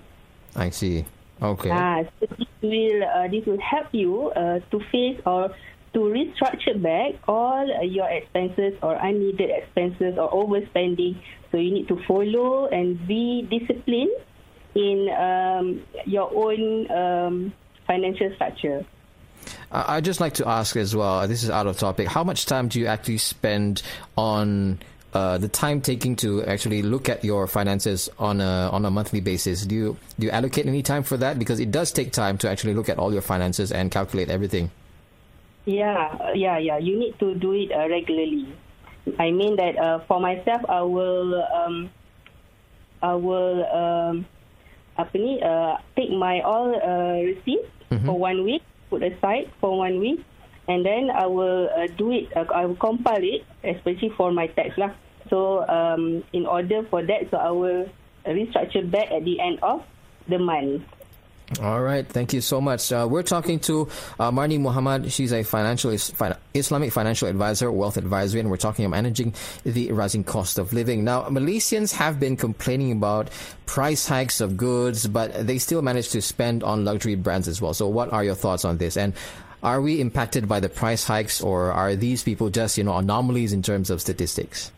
I 0.55 0.71
see. 0.71 1.05
Okay. 1.43 1.71
Ah, 1.71 2.03
so 2.21 2.27
this 2.39 2.47
will 2.63 3.05
uh, 3.05 3.29
this 3.29 3.45
will 3.45 3.61
help 3.61 3.89
you 3.93 4.31
uh, 4.31 4.61
to 4.71 4.81
face 4.91 5.21
or 5.27 5.51
to 5.93 6.01
restructure 6.01 6.81
back 6.81 7.15
all 7.29 7.67
uh, 7.77 7.83
your 7.83 8.09
expenses 8.09 8.73
or 8.83 8.95
unneeded 8.97 9.51
expenses 9.51 10.17
or 10.19 10.31
overspending. 10.31 11.17
So 11.53 11.59
you 11.59 11.73
need 11.73 11.89
to 11.89 11.97
follow 12.09 12.67
and 12.69 13.07
be 13.07 13.43
disciplined 13.51 14.13
in 14.75 15.09
um, 15.11 15.83
your 16.07 16.31
own 16.35 16.91
um, 16.91 17.53
financial 17.87 18.33
structure. 18.35 18.85
I- 19.71 19.97
I'd 19.97 20.05
just 20.05 20.21
like 20.21 20.35
to 20.35 20.49
ask 20.49 20.77
as 20.77 20.97
well. 20.97 21.27
This 21.29 21.43
is 21.45 21.51
out 21.51 21.67
of 21.67 21.77
topic. 21.79 22.09
How 22.09 22.25
much 22.25 22.47
time 22.47 22.69
do 22.69 22.81
you 22.81 22.87
actually 22.87 23.19
spend 23.19 23.83
on 24.17 24.81
uh, 25.17 25.39
the 25.39 25.49
time 25.49 25.81
taking 25.81 26.15
to 26.17 26.45
actually 26.45 26.83
look 26.85 27.09
at 27.09 27.25
your 27.25 27.49
finances 27.49 28.13
on 28.21 28.45
a 28.45 28.69
on 28.69 28.85
a 28.85 28.91
monthly 28.93 29.21
basis? 29.25 29.65
Do 29.65 29.75
you 29.75 29.97
do 30.21 30.29
you 30.29 30.33
allocate 30.33 30.67
any 30.69 30.85
time 30.85 31.03
for 31.03 31.17
that? 31.17 31.41
Because 31.41 31.57
it 31.59 31.73
does 31.73 31.89
take 31.91 32.13
time 32.13 32.37
to 32.45 32.51
actually 32.53 32.75
look 32.77 32.93
at 32.93 32.99
all 33.01 33.13
your 33.17 33.25
finances 33.25 33.73
and 33.73 33.89
calculate 33.91 34.29
everything. 34.29 34.69
Yeah, 35.65 36.13
yeah, 36.37 36.59
yeah. 36.61 36.77
You 36.77 37.01
need 37.01 37.19
to 37.19 37.33
do 37.35 37.57
it 37.57 37.73
uh, 37.73 37.89
regularly. 37.89 38.53
I 39.19 39.33
mean 39.33 39.57
that 39.57 39.81
uh, 39.81 40.05
for 40.05 40.21
myself, 40.21 40.61
I 40.69 40.83
will, 40.83 41.41
um, 41.49 41.91
I 43.03 43.15
will, 43.15 43.65
um, 43.73 44.27
apa 44.99 45.17
ni, 45.17 45.41
uh, 45.41 45.79
take 45.97 46.11
my 46.11 46.45
all 46.45 46.75
uh, 46.75 47.25
receipts 47.25 47.71
for 48.05 48.19
one 48.19 48.45
week, 48.45 48.63
put 48.91 49.03
aside 49.03 49.49
for 49.63 49.79
one 49.79 49.99
week, 49.99 50.21
and 50.69 50.85
then 50.85 51.09
I 51.09 51.25
will 51.27 51.71
uh, 51.71 51.87
do 51.97 52.13
it. 52.13 52.29
Uh, 52.37 52.45
I 52.53 52.67
will 52.67 52.79
compile 52.79 53.23
it, 53.23 53.47
especially 53.65 54.11
for 54.13 54.31
my 54.31 54.51
tax 54.53 54.77
lah. 54.77 54.91
So 55.29 55.67
um, 55.69 56.25
in 56.33 56.47
order 56.47 56.83
for 56.85 57.05
that, 57.05 57.31
so 57.31 57.37
I 57.37 57.51
will 57.51 57.89
restructure 58.27 58.89
back 58.91 59.11
at 59.11 59.25
the 59.25 59.41
end 59.41 59.59
of 59.63 59.83
the 60.29 60.39
month. 60.39 60.83
All 61.63 61.81
right, 61.81 62.05
thank 62.05 62.33
you 62.33 62.41
so 62.41 62.61
much. 62.61 62.91
Uh, 62.91 63.07
we're 63.09 63.23
talking 63.23 63.61
to 63.61 63.89
uh, 64.19 64.33
Marni 64.33 64.59
Mohamed. 64.59 65.13
She's 65.13 65.33
a 65.33 65.45
financial 65.45 65.93
is, 65.93 66.13
Islamic 66.55 66.93
financial 66.93 67.29
advisor, 67.29 67.71
wealth 67.71 67.97
advisory, 67.97 68.41
and 68.41 68.51
we're 68.51 68.57
talking 68.57 68.85
about 68.85 68.97
managing 68.97 69.33
the 69.63 69.93
rising 69.93 70.25
cost 70.25 70.59
of 70.59 70.73
living. 70.73 71.05
Now, 71.05 71.23
Malaysians 71.29 71.93
have 71.95 72.19
been 72.19 72.37
complaining 72.37 72.91
about 72.91 73.31
price 73.65 74.09
hikes 74.09 74.41
of 74.41 74.57
goods, 74.57 75.07
but 75.07 75.47
they 75.47 75.59
still 75.59 75.83
manage 75.83 76.09
to 76.11 76.21
spend 76.21 76.65
on 76.65 76.85
luxury 76.85 77.15
brands 77.15 77.47
as 77.47 77.63
well. 77.63 77.75
So, 77.75 77.87
what 77.87 78.13
are 78.13 78.25
your 78.25 78.35
thoughts 78.35 78.65
on 78.65 78.79
this? 78.79 78.97
And 78.97 79.13
are 79.63 79.81
we 79.81 80.01
impacted 80.01 80.49
by 80.49 80.59
the 80.59 80.69
price 80.69 81.05
hikes, 81.05 81.41
or 81.41 81.71
are 81.71 81.95
these 81.95 82.25
people 82.25 82.51
just 82.51 82.77
you 82.77 82.83
know 82.83 82.97
anomalies 82.97 83.53
in 83.53 83.63
terms 83.63 83.89
of 83.89 84.01
statistics? 84.01 84.73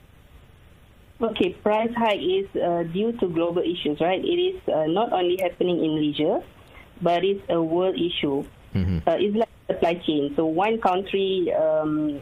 Okay, 1.21 1.51
price 1.51 1.93
hike 1.97 2.21
is 2.21 2.47
uh, 2.55 2.85
due 2.85 3.11
to 3.13 3.29
global 3.29 3.63
issues, 3.63 4.01
right? 4.01 4.25
It 4.25 4.39
is 4.39 4.61
uh, 4.69 4.87
not 4.87 5.13
only 5.13 5.37
happening 5.43 5.83
in 5.83 5.95
Malaysia, 5.95 6.45
but 7.03 7.25
it's 7.25 7.43
a 7.49 7.61
world 7.61 7.97
issue. 7.99 8.45
Uh, 9.07 9.17
it's 9.19 9.37
like 9.37 9.49
supply 9.67 9.95
chain. 9.95 10.33
So 10.37 10.47
one 10.47 10.81
country 10.81 11.53
um, 11.53 12.21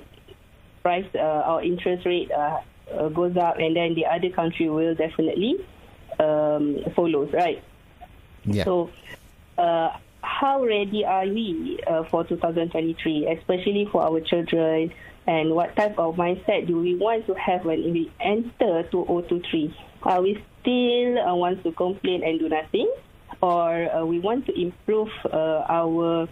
price 0.82 1.06
uh, 1.14 1.52
or 1.52 1.62
interest 1.62 2.06
rate 2.06 2.30
uh, 2.30 2.60
uh, 2.90 3.08
goes 3.08 3.36
up, 3.36 3.58
and 3.58 3.76
then 3.76 3.94
the 3.94 4.06
other 4.06 4.30
country 4.30 4.70
will 4.70 4.94
definitely 4.94 5.56
um, 6.18 6.78
follows, 6.94 7.32
right? 7.32 7.62
Yeah. 8.44 8.64
So, 8.64 8.90
uh, 9.58 9.90
how 10.22 10.64
ready 10.64 11.04
are 11.04 11.26
we 11.26 11.80
uh, 11.86 12.04
for 12.04 12.24
2023, 12.24 13.26
especially 13.26 13.88
for 13.90 14.02
our 14.02 14.20
children? 14.20 14.92
And 15.26 15.54
what 15.54 15.74
type 15.74 15.98
of 15.98 16.14
mindset 16.16 16.66
do 16.66 16.78
we 16.80 16.94
want 16.96 17.26
to 17.26 17.34
have 17.34 17.64
when 17.64 17.92
we 17.92 18.12
enter 18.20 18.84
2023? 18.90 19.74
Are 20.02 20.22
we 20.22 20.42
still 20.60 21.18
uh, 21.18 21.34
want 21.34 21.64
to 21.64 21.72
complain 21.72 22.22
and 22.22 22.38
do 22.38 22.48
nothing? 22.48 22.92
Or 23.42 23.90
uh, 23.94 24.04
we 24.04 24.20
want 24.20 24.46
to 24.46 24.58
improve 24.58 25.08
uh, 25.24 25.66
our 25.68 26.28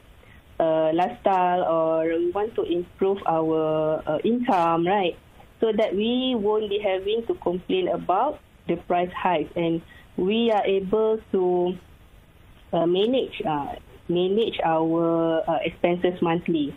uh, 0.61 0.93
lifestyle 0.93 1.65
or 1.65 2.05
we 2.07 2.31
want 2.31 2.55
to 2.55 2.63
improve 2.63 3.19
our 3.27 4.03
uh, 4.07 4.19
income, 4.25 4.87
right? 4.87 5.19
So 5.61 5.73
that 5.73 5.95
we 5.95 6.35
won't 6.39 6.69
be 6.71 6.79
having 6.79 7.27
to 7.27 7.35
complain 7.35 7.89
about 7.89 8.41
the 8.69 8.77
price 8.77 9.11
hike 9.13 9.51
and 9.57 9.83
we 10.17 10.51
are 10.51 10.65
able 10.65 11.21
to 11.33 11.77
uh, 12.73 12.87
manage 12.87 13.43
uh, 13.47 13.75
manage 14.09 14.59
our 14.65 15.43
uh, 15.49 15.59
expenses 15.65 16.21
monthly. 16.21 16.77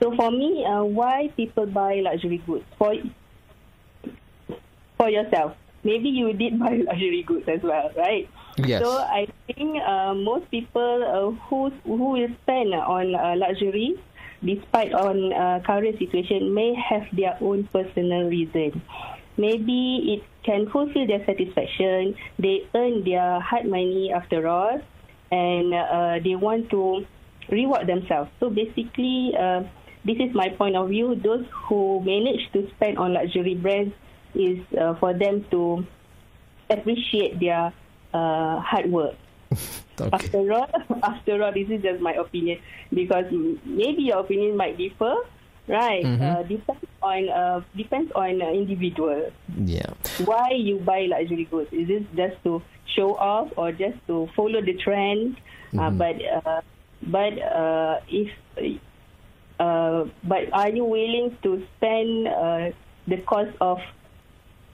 So 0.00 0.14
for 0.14 0.30
me, 0.30 0.64
uh, 0.64 0.84
why 0.84 1.32
people 1.36 1.66
buy 1.66 2.00
luxury 2.02 2.38
goods 2.46 2.64
for 2.78 2.94
for 4.96 5.10
yourself? 5.10 5.56
Maybe 5.82 6.08
you 6.08 6.32
did 6.32 6.58
buy 6.62 6.82
luxury 6.86 7.22
goods 7.26 7.48
as 7.48 7.62
well, 7.62 7.90
right? 7.96 8.28
Yes. 8.58 8.82
So 8.82 8.90
I 8.90 9.26
think 9.46 9.78
uh, 9.82 10.14
most 10.14 10.50
people 10.50 11.02
uh, 11.02 11.30
who 11.46 11.70
who 11.84 12.18
will 12.18 12.30
spend 12.42 12.74
on 12.74 13.14
uh, 13.14 13.34
luxury, 13.36 13.98
despite 14.42 14.94
on 14.94 15.32
uh, 15.32 15.62
current 15.66 15.98
situation, 15.98 16.54
may 16.54 16.74
have 16.74 17.06
their 17.12 17.38
own 17.40 17.68
personal 17.72 18.30
reason. 18.30 18.82
Maybe 19.38 20.18
it 20.18 20.22
can 20.42 20.66
fulfill 20.70 21.06
their 21.06 21.24
satisfaction. 21.24 22.18
They 22.38 22.66
earn 22.74 23.04
their 23.04 23.38
hard 23.38 23.66
money 23.66 24.10
after 24.10 24.46
all, 24.46 24.82
and 25.30 25.74
uh, 25.74 26.18
they 26.22 26.34
want 26.34 26.70
to 26.70 27.06
reward 27.50 27.86
themselves. 27.86 28.30
So 28.40 28.50
basically, 28.50 29.34
uh, 29.38 29.62
this 30.04 30.16
is 30.18 30.34
my 30.34 30.48
point 30.50 30.76
of 30.76 30.88
view. 30.88 31.14
Those 31.14 31.44
who 31.68 32.00
manage 32.04 32.50
to 32.52 32.68
spend 32.76 32.98
on 32.98 33.14
luxury 33.14 33.54
brands 33.54 33.94
is 34.34 34.58
uh, 34.78 34.94
for 34.96 35.14
them 35.14 35.44
to 35.50 35.86
appreciate 36.70 37.40
their 37.40 37.72
uh, 38.14 38.60
hard 38.60 38.90
work. 38.90 39.14
Okay. 40.00 40.14
After 40.14 40.52
all, 40.52 40.70
after 41.02 41.42
all, 41.42 41.50
this 41.50 41.68
is 41.68 41.82
just 41.82 42.00
my 42.00 42.12
opinion 42.14 42.60
because 42.94 43.26
maybe 43.64 44.02
your 44.06 44.20
opinion 44.20 44.56
might 44.56 44.78
differ, 44.78 45.12
right? 45.66 46.06
Uh, 46.06 46.42
depends 46.44 46.86
on 47.02 47.28
uh, 47.28 47.60
depends 47.76 48.12
on 48.14 48.40
uh, 48.40 48.46
individual. 48.46 49.32
Yeah. 49.58 49.90
Why 50.22 50.54
you 50.54 50.78
buy 50.78 51.10
luxury 51.10 51.50
goods? 51.50 51.72
Is 51.72 51.90
it 51.90 52.06
just 52.14 52.38
to 52.44 52.62
show 52.94 53.16
off 53.16 53.50
or 53.56 53.72
just 53.72 53.98
to 54.06 54.28
follow 54.36 54.62
the 54.62 54.74
trend? 54.74 55.36
Uh, 55.76 55.90
but 55.90 56.16
uh, 56.22 56.62
but 57.02 57.34
uh, 57.42 57.98
if 58.06 58.30
uh, 59.58 60.04
but 60.24 60.52
are 60.52 60.70
you 60.70 60.84
willing 60.84 61.36
to 61.42 61.64
spend 61.76 62.28
uh, 62.28 62.70
the 63.06 63.18
cost 63.26 63.50
of 63.60 63.78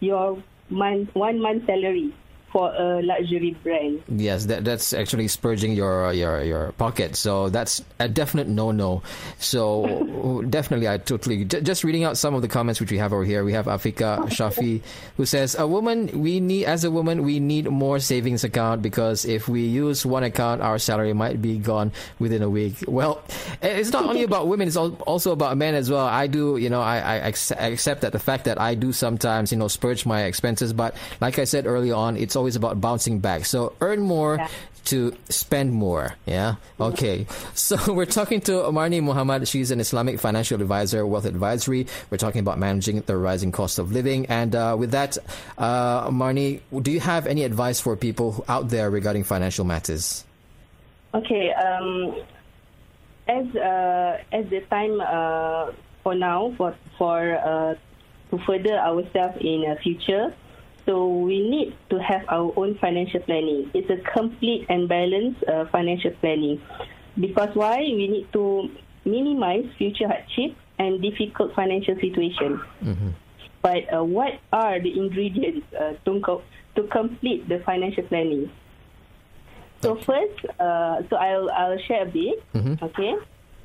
your 0.01 0.42
month 0.70 1.14
one 1.14 1.40
month 1.40 1.66
salary 1.66 2.14
for 2.55 2.73
a 2.73 3.03
luxury 3.03 3.51
brand? 3.64 4.01
Yes, 4.07 4.47
that 4.47 4.64
that's 4.64 4.93
actually 4.95 5.27
spurging 5.27 5.75
your 5.75 6.12
your 6.12 6.40
your 6.40 6.71
pocket. 6.79 7.17
So 7.17 7.51
that's 7.51 7.83
a 7.99 8.07
definite 8.07 8.47
no 8.47 8.71
no. 8.71 9.03
So 9.43 10.43
definitely, 10.49 10.87
I 10.88 10.99
totally 10.99 11.45
j- 11.45 11.62
just 11.62 11.83
reading 11.83 12.05
out 12.05 12.17
some 12.17 12.33
of 12.33 12.43
the 12.43 12.49
comments 12.49 12.79
which 12.79 12.93
we 12.93 12.99
have 12.99 13.12
over 13.12 13.25
here. 13.25 13.43
We 13.43 13.53
have 13.55 13.67
Afika 13.67 14.31
Shafi 14.31 14.83
who 15.17 15.27
says, 15.27 15.59
"A 15.59 15.67
woman, 15.67 16.23
we 16.23 16.38
need 16.38 16.67
as 16.71 16.85
a 16.85 16.93
woman, 16.95 17.25
we 17.25 17.40
need 17.40 17.67
more 17.69 17.99
savings 17.99 18.45
account 18.45 18.83
because 18.83 19.25
if 19.25 19.49
we 19.49 19.67
use 19.67 20.07
one 20.07 20.23
account, 20.23 20.62
our 20.62 20.79
salary 20.79 21.12
might 21.12 21.43
be 21.43 21.59
gone 21.59 21.90
within 22.23 22.40
a 22.40 22.49
week." 22.49 22.87
Well, 22.87 23.19
it's 23.62 23.90
not 23.90 24.07
only 24.07 24.23
about 24.23 24.47
women; 24.47 24.69
it's 24.69 24.79
also 24.79 25.33
about 25.33 25.57
men 25.59 25.75
as 25.75 25.90
well. 25.90 26.07
I 26.07 26.29
do, 26.29 26.57
you 26.57 26.71
know, 26.71 26.81
I, 26.81 27.03
I 27.03 27.17
accept 27.27 28.07
that 28.07 28.12
the 28.12 28.23
fact 28.23 28.45
that 28.45 28.61
I 28.61 28.79
do 28.79 28.93
sometimes, 28.93 29.51
you 29.51 29.59
know, 29.59 29.67
spurge 29.67 30.07
my 30.07 30.23
expenses, 30.23 30.73
but 30.73 30.95
like 31.21 31.40
I 31.40 31.45
said 31.51 31.67
earlier 31.67 31.99
on, 31.99 32.17
it's 32.17 32.37
always 32.44 32.57
about 32.57 32.78
bouncing 32.78 33.20
back. 33.20 33.46
So 33.46 33.72
earn 33.80 34.00
more 34.00 34.37
Yeah. 34.37 34.48
to 34.92 35.16
spend 35.30 35.72
more. 35.72 36.14
Yeah. 36.26 36.57
Okay. 36.78 37.26
So 37.54 37.76
we're 37.94 38.04
talking 38.20 38.40
to 38.42 38.52
Marni 38.70 39.00
Mohamed. 39.02 39.48
She's 39.48 39.70
an 39.70 39.80
Islamic 39.80 40.20
financial 40.20 40.61
advisor, 40.61 41.07
wealth 41.07 41.24
advisory. 41.24 41.87
We're 42.11 42.18
talking 42.20 42.40
about 42.44 42.59
managing 42.59 43.00
the 43.00 43.16
rising 43.16 43.50
cost 43.52 43.78
of 43.78 43.92
living. 43.92 44.26
And 44.26 44.54
uh, 44.54 44.76
with 44.78 44.90
that, 44.90 45.16
uh, 45.57 46.11
Marni, 46.11 46.61
do 46.83 46.90
you 46.92 47.00
have 47.00 47.26
any 47.26 47.44
advice 47.44 47.80
for 47.80 47.96
people 47.96 48.44
out 48.46 48.68
there 48.68 48.90
regarding 48.90 49.24
financial 49.24 49.64
matters? 49.64 50.24
Okay. 51.14 51.50
Um, 51.57 52.20
as 53.26 53.46
uh, 53.57 54.20
as 54.37 54.44
the 54.52 54.61
time 54.68 55.00
uh, 55.00 55.72
for 56.02 56.14
now 56.14 56.52
for 56.59 56.76
for 56.98 57.16
uh, 57.40 57.72
to 58.30 58.37
further 58.44 58.76
ourselves 58.76 59.38
in 59.40 59.64
the 59.64 59.76
future, 59.83 60.35
so 60.87 61.09
we 61.09 61.49
need 61.49 61.77
to 61.90 61.99
have 61.99 62.23
our 62.29 62.53
own 62.57 62.77
financial 62.79 63.20
planning. 63.20 63.70
It's 63.75 63.90
a 63.90 63.97
complete 64.12 64.66
and 64.68 64.88
balanced 64.88 65.42
uh, 65.44 65.66
financial 65.73 66.11
planning. 66.20 66.61
Because 67.18 67.55
why? 67.55 67.79
We 67.79 68.09
need 68.09 68.33
to 68.33 68.68
minimize 69.05 69.64
future 69.79 70.09
hardship 70.09 70.57
and 70.79 71.01
difficult 71.01 71.55
financial 71.55 71.94
situation. 71.97 72.61
But 73.62 73.92
uh, 73.94 74.05
what 74.05 74.33
are 74.53 74.81
the 74.81 74.99
ingredients 74.99 75.66
uh, 75.73 75.94
to, 76.05 76.20
co- 76.20 76.42
to 76.77 76.83
complete 76.88 77.49
the 77.49 77.61
financial 77.64 78.03
planning? 78.05 78.51
So 79.81 79.97
first, 79.97 80.44
uh, 80.59 81.03
so 81.09 81.16
I'll 81.16 81.51
I'll 81.51 81.79
share 81.79 82.03
a 82.03 82.07
bit. 82.07 82.42
Okay. 82.83 83.14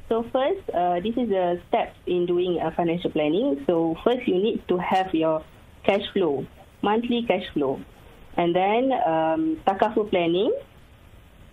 So 0.10 0.23
first, 0.34 0.69
uh, 0.73 0.99
this 0.99 1.15
is 1.15 1.29
the 1.29 1.62
steps 1.67 1.95
in 2.08 2.25
doing 2.25 2.60
uh, 2.60 2.71
financial 2.75 3.12
planning. 3.12 3.63
So 3.67 3.95
first, 4.03 4.27
you 4.27 4.36
need 4.36 4.67
to 4.67 4.77
have 4.77 5.13
your 5.13 5.43
cash 5.84 6.01
flow, 6.13 6.45
monthly 6.81 7.23
cash 7.27 7.45
flow, 7.53 7.79
and 8.37 8.55
then 8.55 8.91
um, 9.05 9.57
takaful 9.67 10.09
planning. 10.09 10.53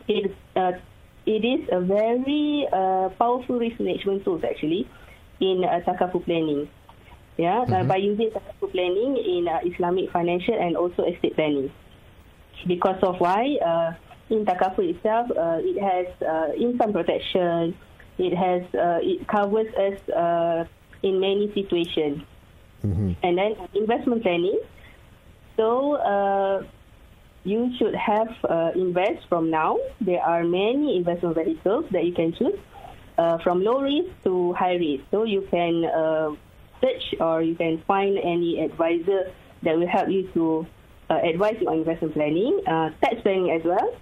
It 0.08 0.34
uh, 0.54 0.72
it 1.26 1.44
is 1.44 1.68
a 1.72 1.80
very 1.80 2.66
uh, 2.72 3.10
powerful 3.18 3.58
risk 3.58 3.80
management 3.80 4.24
tool 4.24 4.40
actually 4.44 4.88
in 5.40 5.64
uh, 5.64 5.80
takaful 5.86 6.24
planning. 6.24 6.68
Yeah, 7.36 7.68
uh, 7.68 7.84
by 7.84 7.96
using 7.96 8.30
takaful 8.30 8.72
planning 8.72 9.16
in 9.18 9.48
uh, 9.48 9.60
Islamic 9.64 10.10
financial 10.10 10.54
and 10.54 10.76
also 10.76 11.04
estate 11.04 11.34
planning 11.34 11.70
because 12.66 12.96
of 13.02 13.20
why 13.20 13.58
uh, 13.60 13.92
in 14.30 14.44
takaful 14.44 14.88
itself 14.88 15.30
uh, 15.30 15.58
it 15.60 15.76
has 15.76 16.06
uh, 16.22 16.52
income 16.56 16.92
protection 16.92 17.76
it 18.18 18.34
has 18.34 18.62
uh, 18.74 18.98
it 19.02 19.26
covers 19.28 19.68
us 19.74 19.98
uh, 20.10 20.64
in 21.02 21.20
many 21.20 21.52
situations 21.52 22.22
and 23.22 23.38
then 23.38 23.56
investment 23.74 24.22
planning 24.22 24.58
so 25.57 25.95
uh, 25.97 26.62
you 27.45 27.71
should 27.79 27.95
have 27.95 28.29
uh, 28.49 28.71
invest 28.75 29.27
from 29.29 29.51
now 29.51 29.79
there 30.01 30.21
are 30.21 30.45
many 30.45 30.97
investment 30.97 31.35
vehicles 31.37 31.85
that 31.92 32.05
you 32.05 32.12
can 32.12 32.35
choose 32.35 32.59
uh, 33.19 33.38
from 33.38 33.62
low 33.62 33.81
risk 33.81 34.09
to 34.25 34.53
high 34.55 34.75
risk 34.75 35.05
so 35.11 35.25
you 35.25 35.47
can 35.51 35.85
uh, 35.85 36.31
search 36.81 37.21
or 37.21 37.42
you 37.42 37.55
can 37.55 37.83
find 37.87 38.19
any 38.19 38.61
advisor 38.61 39.33
that 39.62 39.77
will 39.77 39.88
help 39.88 40.09
you 40.09 40.29
to 40.35 40.66
uh, 41.09 41.21
advise 41.23 41.57
you 41.61 41.69
on 41.69 41.79
investment 41.79 42.14
planning, 42.14 42.61
uh, 42.66 42.90
tax 43.01 43.23
planning 43.23 43.51
as 43.51 43.62
well. 43.64 43.95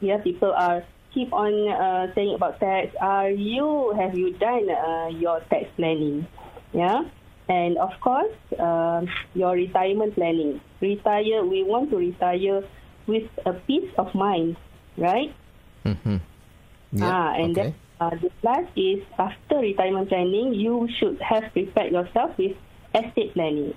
Yeah, 0.00 0.18
people 0.18 0.52
are 0.52 0.84
keep 1.14 1.32
on 1.32 1.52
uh, 1.68 2.14
saying 2.14 2.34
about 2.34 2.58
tax. 2.60 2.94
Are 3.00 3.30
you 3.30 3.94
have 3.98 4.16
you 4.16 4.32
done 4.38 4.68
uh, 4.70 5.08
your 5.08 5.40
tax 5.50 5.66
planning? 5.76 6.26
Yeah, 6.72 7.02
and 7.52 7.76
of 7.78 7.92
course 8.00 8.34
uh, 8.58 9.04
your 9.34 9.52
retirement 9.52 10.14
planning. 10.14 10.60
Retire. 10.80 11.44
We 11.44 11.62
want 11.62 11.90
to 11.90 11.96
retire 11.96 12.64
with 13.06 13.28
a 13.44 13.52
peace 13.52 13.90
of 13.98 14.14
mind, 14.14 14.56
right? 14.96 15.34
Mm-hmm. 15.84 16.16
Yeah. 16.92 17.10
Ah, 17.10 17.34
and 17.34 17.52
okay. 17.52 17.62
then 17.62 17.74
uh, 18.00 18.10
the 18.22 18.30
last 18.42 18.70
is 18.76 19.02
after 19.18 19.56
retirement 19.58 20.08
planning, 20.08 20.54
you 20.54 20.88
should 20.98 21.20
have 21.20 21.44
prepared 21.52 21.92
yourself 21.92 22.36
with 22.38 22.56
estate 22.94 23.32
planning. 23.34 23.74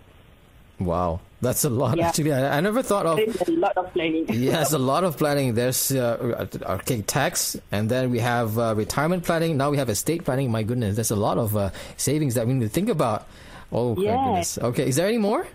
Wow, 0.80 1.22
that's 1.40 1.64
a 1.64 1.70
lot. 1.70 1.98
Yeah. 1.98 2.08
Actually, 2.08 2.34
I, 2.34 2.58
I 2.58 2.60
never 2.60 2.84
thought 2.84 3.06
of. 3.06 3.16
There 3.16 3.30
is 3.30 3.42
a 3.48 3.52
lot 3.52 3.78
of 3.78 3.94
planning. 3.94 4.26
Yes, 4.34 4.74
a 4.74 4.78
lot 4.78 5.04
of 5.04 5.18
planning. 5.18 5.54
There's 5.56 5.92
uh, 5.92 6.48
okay 6.84 7.02
tax, 7.02 7.56
and 7.72 7.90
then 7.90 8.12
we 8.12 8.20
have 8.20 8.60
uh, 8.60 8.76
retirement 8.76 9.24
planning. 9.24 9.56
Now 9.56 9.70
we 9.72 9.78
have 9.78 9.90
estate 9.90 10.26
planning. 10.26 10.52
My 10.52 10.64
goodness, 10.64 10.96
there's 10.96 11.12
a 11.12 11.16
lot 11.16 11.38
of 11.38 11.56
uh, 11.56 11.70
savings 11.96 12.36
that 12.36 12.46
we 12.48 12.54
need 12.54 12.68
to 12.68 12.70
think 12.70 12.90
about. 12.90 13.28
Oh 13.72 13.96
Yes. 13.98 14.14
goodness. 14.26 14.58
Okay, 14.60 14.88
is 14.90 14.96
there 14.96 15.08
any 15.08 15.18
more? 15.18 15.48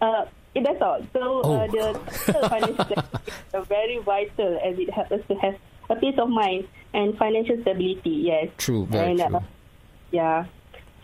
Uh, 0.00 0.24
yeah, 0.54 0.62
that's 0.64 0.82
all. 0.82 1.00
So 1.12 1.20
Oh. 1.44 1.54
uh, 1.60 1.66
the 1.68 2.48
financial 2.48 3.04
is 3.60 3.66
very 3.68 3.98
vital 3.98 4.58
as 4.64 4.78
it 4.78 4.90
helps 4.90 5.12
us 5.12 5.20
to 5.28 5.34
have 5.36 5.54
a 5.90 5.96
peace 5.96 6.18
of 6.18 6.28
mind 6.28 6.66
and 6.94 7.16
financial 7.18 7.60
stability. 7.62 8.10
Yes. 8.30 8.48
True, 8.58 8.86
very 8.86 9.12
and, 9.12 9.20
true. 9.20 9.36
Uh, 9.36 9.40
yeah. 10.10 10.44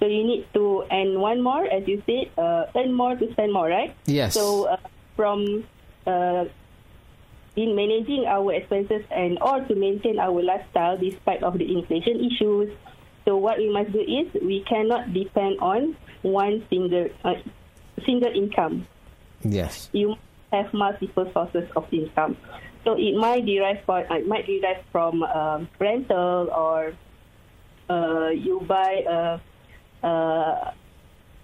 So 0.00 0.07
you 0.07 0.24
need 0.24 0.46
to, 0.55 0.83
and 0.90 1.20
one 1.20 1.40
more, 1.42 1.64
as 1.64 1.87
you 1.88 2.02
said, 2.05 2.29
uh, 2.37 2.66
earn 2.76 2.92
more 2.92 3.16
to 3.16 3.33
spend 3.33 3.52
more, 3.52 3.68
right? 3.68 3.94
Yes. 4.05 4.35
So 4.35 4.64
uh, 4.68 4.76
from 5.16 5.64
uh, 6.07 6.44
in 7.57 7.74
managing 7.74 8.26
our 8.26 8.52
expenses 8.52 9.02
and 9.11 9.38
or 9.40 9.61
to 9.61 9.74
maintain 9.74 10.18
our 10.18 10.42
lifestyle 10.42 10.98
despite 10.98 11.42
of 11.42 11.57
the 11.59 11.64
inflation 11.72 12.20
issues. 12.24 12.68
So 13.24 13.37
what 13.38 13.59
we 13.59 13.72
must 13.72 13.92
do 13.92 14.00
is 14.00 14.29
we 14.42 14.61
cannot 14.68 15.12
depend 15.14 15.59
on 15.61 15.96
one 16.27 16.67
single 16.69 17.09
uh, 17.25 17.39
single 18.05 18.33
income. 18.35 18.87
yes. 19.47 19.89
You 19.93 20.17
have 20.53 20.73
multiple 20.75 21.31
sources 21.33 21.69
of 21.77 21.87
income. 21.93 22.37
So 22.85 22.95
it 22.95 23.15
might 23.19 23.47
derive 23.47 23.83
from, 23.85 24.05
uh, 24.11 24.15
it 24.15 24.27
might 24.29 24.47
derive 24.47 24.83
from 24.93 25.23
um, 25.23 25.69
rental 25.79 26.51
or 26.55 26.95
uh, 27.91 28.31
you 28.31 28.62
buy 28.67 29.03
a, 29.03 29.41
uh, 30.07 30.71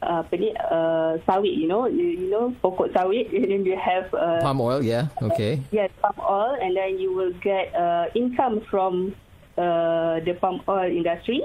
apa 0.03 0.35
ni, 0.35 0.51
uh, 0.55 1.19
sawit, 1.27 1.55
you 1.55 1.67
know, 1.67 1.87
you, 1.87 2.27
you 2.27 2.31
know, 2.31 2.55
pokok 2.63 2.91
sawit, 2.95 3.31
and 3.35 3.51
then 3.51 3.63
you 3.67 3.79
have 3.79 4.07
uh, 4.15 4.43
Palm 4.43 4.61
oil. 4.61 4.83
Yeah. 4.83 5.11
Okay. 5.23 5.63
Yes, 5.71 5.91
palm 6.03 6.19
oil, 6.19 6.59
and 6.59 6.75
then 6.75 6.99
you 6.99 7.15
will 7.15 7.35
get 7.39 7.75
uh, 7.75 8.07
income 8.15 8.63
from 8.71 9.15
uh, 9.59 10.19
the 10.27 10.35
palm 10.39 10.63
oil 10.67 10.91
industry, 10.91 11.43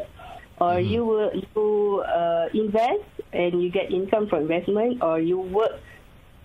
or 0.57 0.81
Mm-hmm. 0.81 0.89
you 0.89 1.01
will 1.05 1.29
you 1.37 2.01
uh, 2.01 2.49
invest 2.53 3.05
and 3.33 3.61
you 3.61 3.69
get 3.69 3.91
income 3.91 4.27
from 4.27 4.43
investment, 4.43 5.01
or 5.03 5.19
you 5.19 5.39
work 5.39 5.79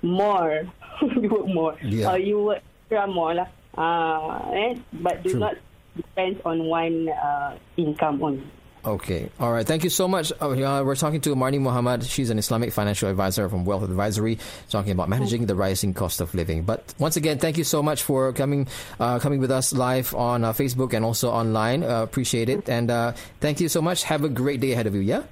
more, 0.03 0.67
you 1.03 1.29
work 1.29 1.47
more, 1.47 1.77
Yeah. 1.83 2.13
or 2.13 2.19
you 2.19 2.43
work 2.43 2.63
extra 2.91 3.07
more 3.07 3.35
lah. 3.35 3.47
Uh, 3.77 4.51
eh? 4.53 4.75
But 4.93 5.23
do 5.23 5.31
True. 5.31 5.41
not 5.41 5.55
depend 5.97 6.41
on 6.45 6.65
one 6.65 7.09
uh, 7.09 7.57
income 7.77 8.23
only. 8.23 8.43
Okay. 8.85 9.31
All 9.39 9.53
right. 9.53 9.65
Thank 9.65 9.85
you 9.85 9.91
so 9.91 10.09
much. 10.09 10.33
Uh, 10.43 10.51
uh, 10.51 10.83
we're 10.83 10.97
talking 10.97 11.21
to 11.21 11.37
Marni 11.37 11.61
Mohamed. 11.61 12.03
She's 12.03 12.31
an 12.31 12.39
Islamic 12.39 12.73
financial 12.73 13.09
advisor 13.09 13.49
from 13.49 13.65
Wealth 13.65 13.85
Advisory, 13.85 14.41
talking 14.71 14.91
about 14.91 15.09
managing 15.09 15.47
the 15.47 15.55
rising 15.55 15.95
cost 15.95 16.21
of 16.21 16.35
living. 16.35 16.65
But 16.65 16.93
once 16.99 17.17
again, 17.17 17.39
thank 17.39 17.57
you 17.59 17.63
so 17.63 17.81
much 17.81 18.03
for 18.03 18.33
coming, 18.33 18.67
uh, 18.99 19.21
coming 19.21 19.39
with 19.39 19.53
us 19.53 19.73
live 19.73 20.13
on 20.17 20.43
uh, 20.43 20.53
Facebook 20.53 20.95
and 20.95 21.05
also 21.05 21.31
online. 21.31 21.85
Uh, 21.85 22.03
appreciate 22.03 22.49
it. 22.49 22.69
And 22.69 22.91
uh, 22.91 23.13
thank 23.39 23.61
you 23.61 23.69
so 23.69 23.81
much. 23.81 24.03
Have 24.03 24.25
a 24.25 24.29
great 24.29 24.59
day 24.59 24.73
ahead 24.73 24.89
of 24.89 24.97
you. 24.97 25.01
Yeah. 25.01 25.23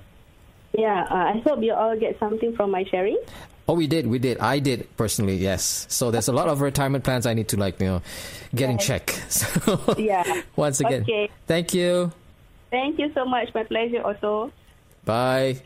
Yeah, 0.73 1.03
uh, 1.11 1.15
I 1.35 1.43
hope 1.45 1.63
you 1.63 1.73
all 1.75 1.97
get 1.99 2.19
something 2.19 2.55
from 2.55 2.71
my 2.71 2.85
sharing. 2.85 3.19
Oh, 3.69 3.75
we 3.75 3.87
did. 3.87 4.07
We 4.07 4.19
did. 4.19 4.39
I 4.39 4.59
did 4.59 4.89
personally. 4.97 5.37
Yes. 5.37 5.87
So 5.89 6.11
there's 6.11 6.29
a 6.29 6.33
lot 6.33 6.49
of 6.49 6.61
retirement 6.61 7.05
plans 7.05 7.27
I 7.27 7.35
need 7.35 7.49
to 7.49 7.57
like, 7.57 7.81
you 7.81 7.87
know, 7.87 8.03
get 8.55 8.71
in 8.71 8.79
check. 8.79 9.11
So 9.29 9.95
Yeah. 9.99 10.43
once 10.57 10.81
again, 10.81 11.03
Okay. 11.03 11.31
thank 11.47 11.73
you. 11.75 12.11
Thank 12.71 12.99
you 12.99 13.13
so 13.15 13.25
much. 13.25 13.55
My 13.55 13.65
pleasure, 13.65 14.03
also. 14.03 14.53
Bye. 15.05 15.63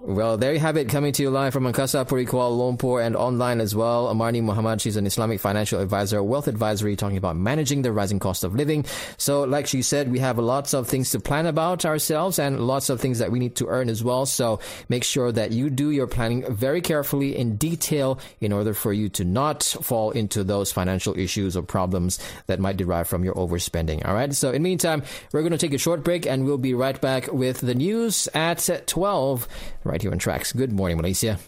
Well, 0.00 0.36
there 0.36 0.52
you 0.52 0.58
have 0.58 0.76
it, 0.76 0.88
coming 0.88 1.12
to 1.12 1.22
you 1.22 1.30
live 1.30 1.52
from 1.52 1.64
Angkasa, 1.64 2.08
Puri, 2.08 2.26
Kuala 2.26 2.76
Lumpur, 2.76 3.04
and 3.04 3.14
online 3.14 3.60
as 3.60 3.74
well. 3.74 4.12
Amarni 4.12 4.42
Mohamed, 4.42 4.80
she's 4.80 4.96
an 4.96 5.06
Islamic 5.06 5.38
financial 5.38 5.80
advisor, 5.80 6.22
wealth 6.22 6.48
advisory, 6.48 6.96
talking 6.96 7.16
about 7.16 7.36
managing 7.36 7.82
the 7.82 7.92
rising 7.92 8.18
cost 8.18 8.42
of 8.42 8.54
living. 8.54 8.84
So, 9.16 9.44
like 9.44 9.66
she 9.66 9.82
said, 9.82 10.10
we 10.10 10.18
have 10.18 10.38
lots 10.38 10.74
of 10.74 10.88
things 10.88 11.10
to 11.10 11.20
plan 11.20 11.46
about 11.46 11.84
ourselves 11.84 12.38
and 12.38 12.66
lots 12.66 12.90
of 12.90 13.00
things 13.00 13.20
that 13.20 13.30
we 13.30 13.38
need 13.38 13.54
to 13.56 13.68
earn 13.68 13.88
as 13.88 14.02
well. 14.02 14.26
So, 14.26 14.58
make 14.88 15.04
sure 15.04 15.30
that 15.30 15.52
you 15.52 15.70
do 15.70 15.90
your 15.90 16.08
planning 16.08 16.52
very 16.52 16.80
carefully 16.80 17.36
in 17.36 17.56
detail 17.56 18.18
in 18.40 18.52
order 18.52 18.74
for 18.74 18.92
you 18.92 19.08
to 19.10 19.24
not 19.24 19.62
fall 19.62 20.10
into 20.10 20.42
those 20.42 20.72
financial 20.72 21.16
issues 21.16 21.56
or 21.56 21.62
problems 21.62 22.18
that 22.46 22.58
might 22.58 22.76
derive 22.76 23.06
from 23.06 23.22
your 23.22 23.34
overspending. 23.34 24.04
All 24.04 24.14
right. 24.14 24.34
So, 24.34 24.48
in 24.48 24.62
the 24.62 24.68
meantime, 24.68 25.04
we're 25.32 25.42
going 25.42 25.52
to 25.52 25.58
take 25.58 25.74
a 25.74 25.78
short 25.78 26.02
break 26.02 26.26
and 26.26 26.44
we'll 26.44 26.58
be 26.58 26.74
right 26.74 27.00
back 27.00 27.32
with 27.32 27.60
the 27.60 27.74
news 27.74 28.28
at 28.34 28.68
12 28.86 29.41
right 29.84 30.00
here 30.00 30.10
on 30.12 30.18
Trax. 30.18 30.54
Good 30.56 30.72
morning, 30.72 30.96
Malaysia. 30.96 31.38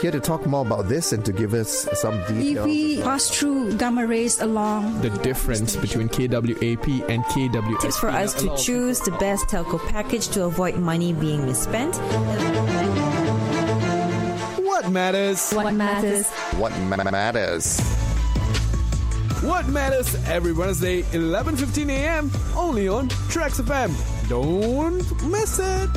Here 0.00 0.10
to 0.10 0.20
talk 0.20 0.44
more 0.44 0.66
about 0.66 0.88
this 0.88 1.12
and 1.12 1.24
to 1.24 1.32
give 1.32 1.54
us 1.54 1.88
some 1.94 2.18
details. 2.28 2.58
If 2.58 2.64
we 2.66 3.00
pass 3.00 3.30
through 3.30 3.78
gamma 3.78 4.06
rays 4.06 4.40
along 4.40 5.00
The 5.00 5.08
difference 5.24 5.76
between 5.76 6.08
KWAP 6.10 7.08
and 7.08 7.24
KWSP. 7.24 7.80
Tips 7.80 7.98
for 7.98 8.10
us 8.10 8.34
to 8.34 8.54
choose 8.56 9.00
the 9.00 9.12
best 9.12 9.46
telco 9.46 9.78
package 9.88 10.28
to 10.36 10.44
avoid 10.44 10.76
money 10.76 11.14
being 11.14 11.46
misspent. 11.46 11.96
What 14.60 14.90
matters? 14.90 15.52
What 15.52 15.72
matters? 15.72 16.28
What 16.60 16.72
ma- 16.80 17.10
matters? 17.10 17.80
What 19.42 19.66
matters 19.68 20.14
every 20.26 20.52
Wednesday, 20.52 21.02
11:15 21.12 21.88
a.m. 21.90 22.30
only 22.56 22.88
on 22.88 23.08
Trax 23.32 23.60
FM. 23.60 23.92
Don't 24.28 25.00
miss 25.30 25.58
it. 25.58 25.88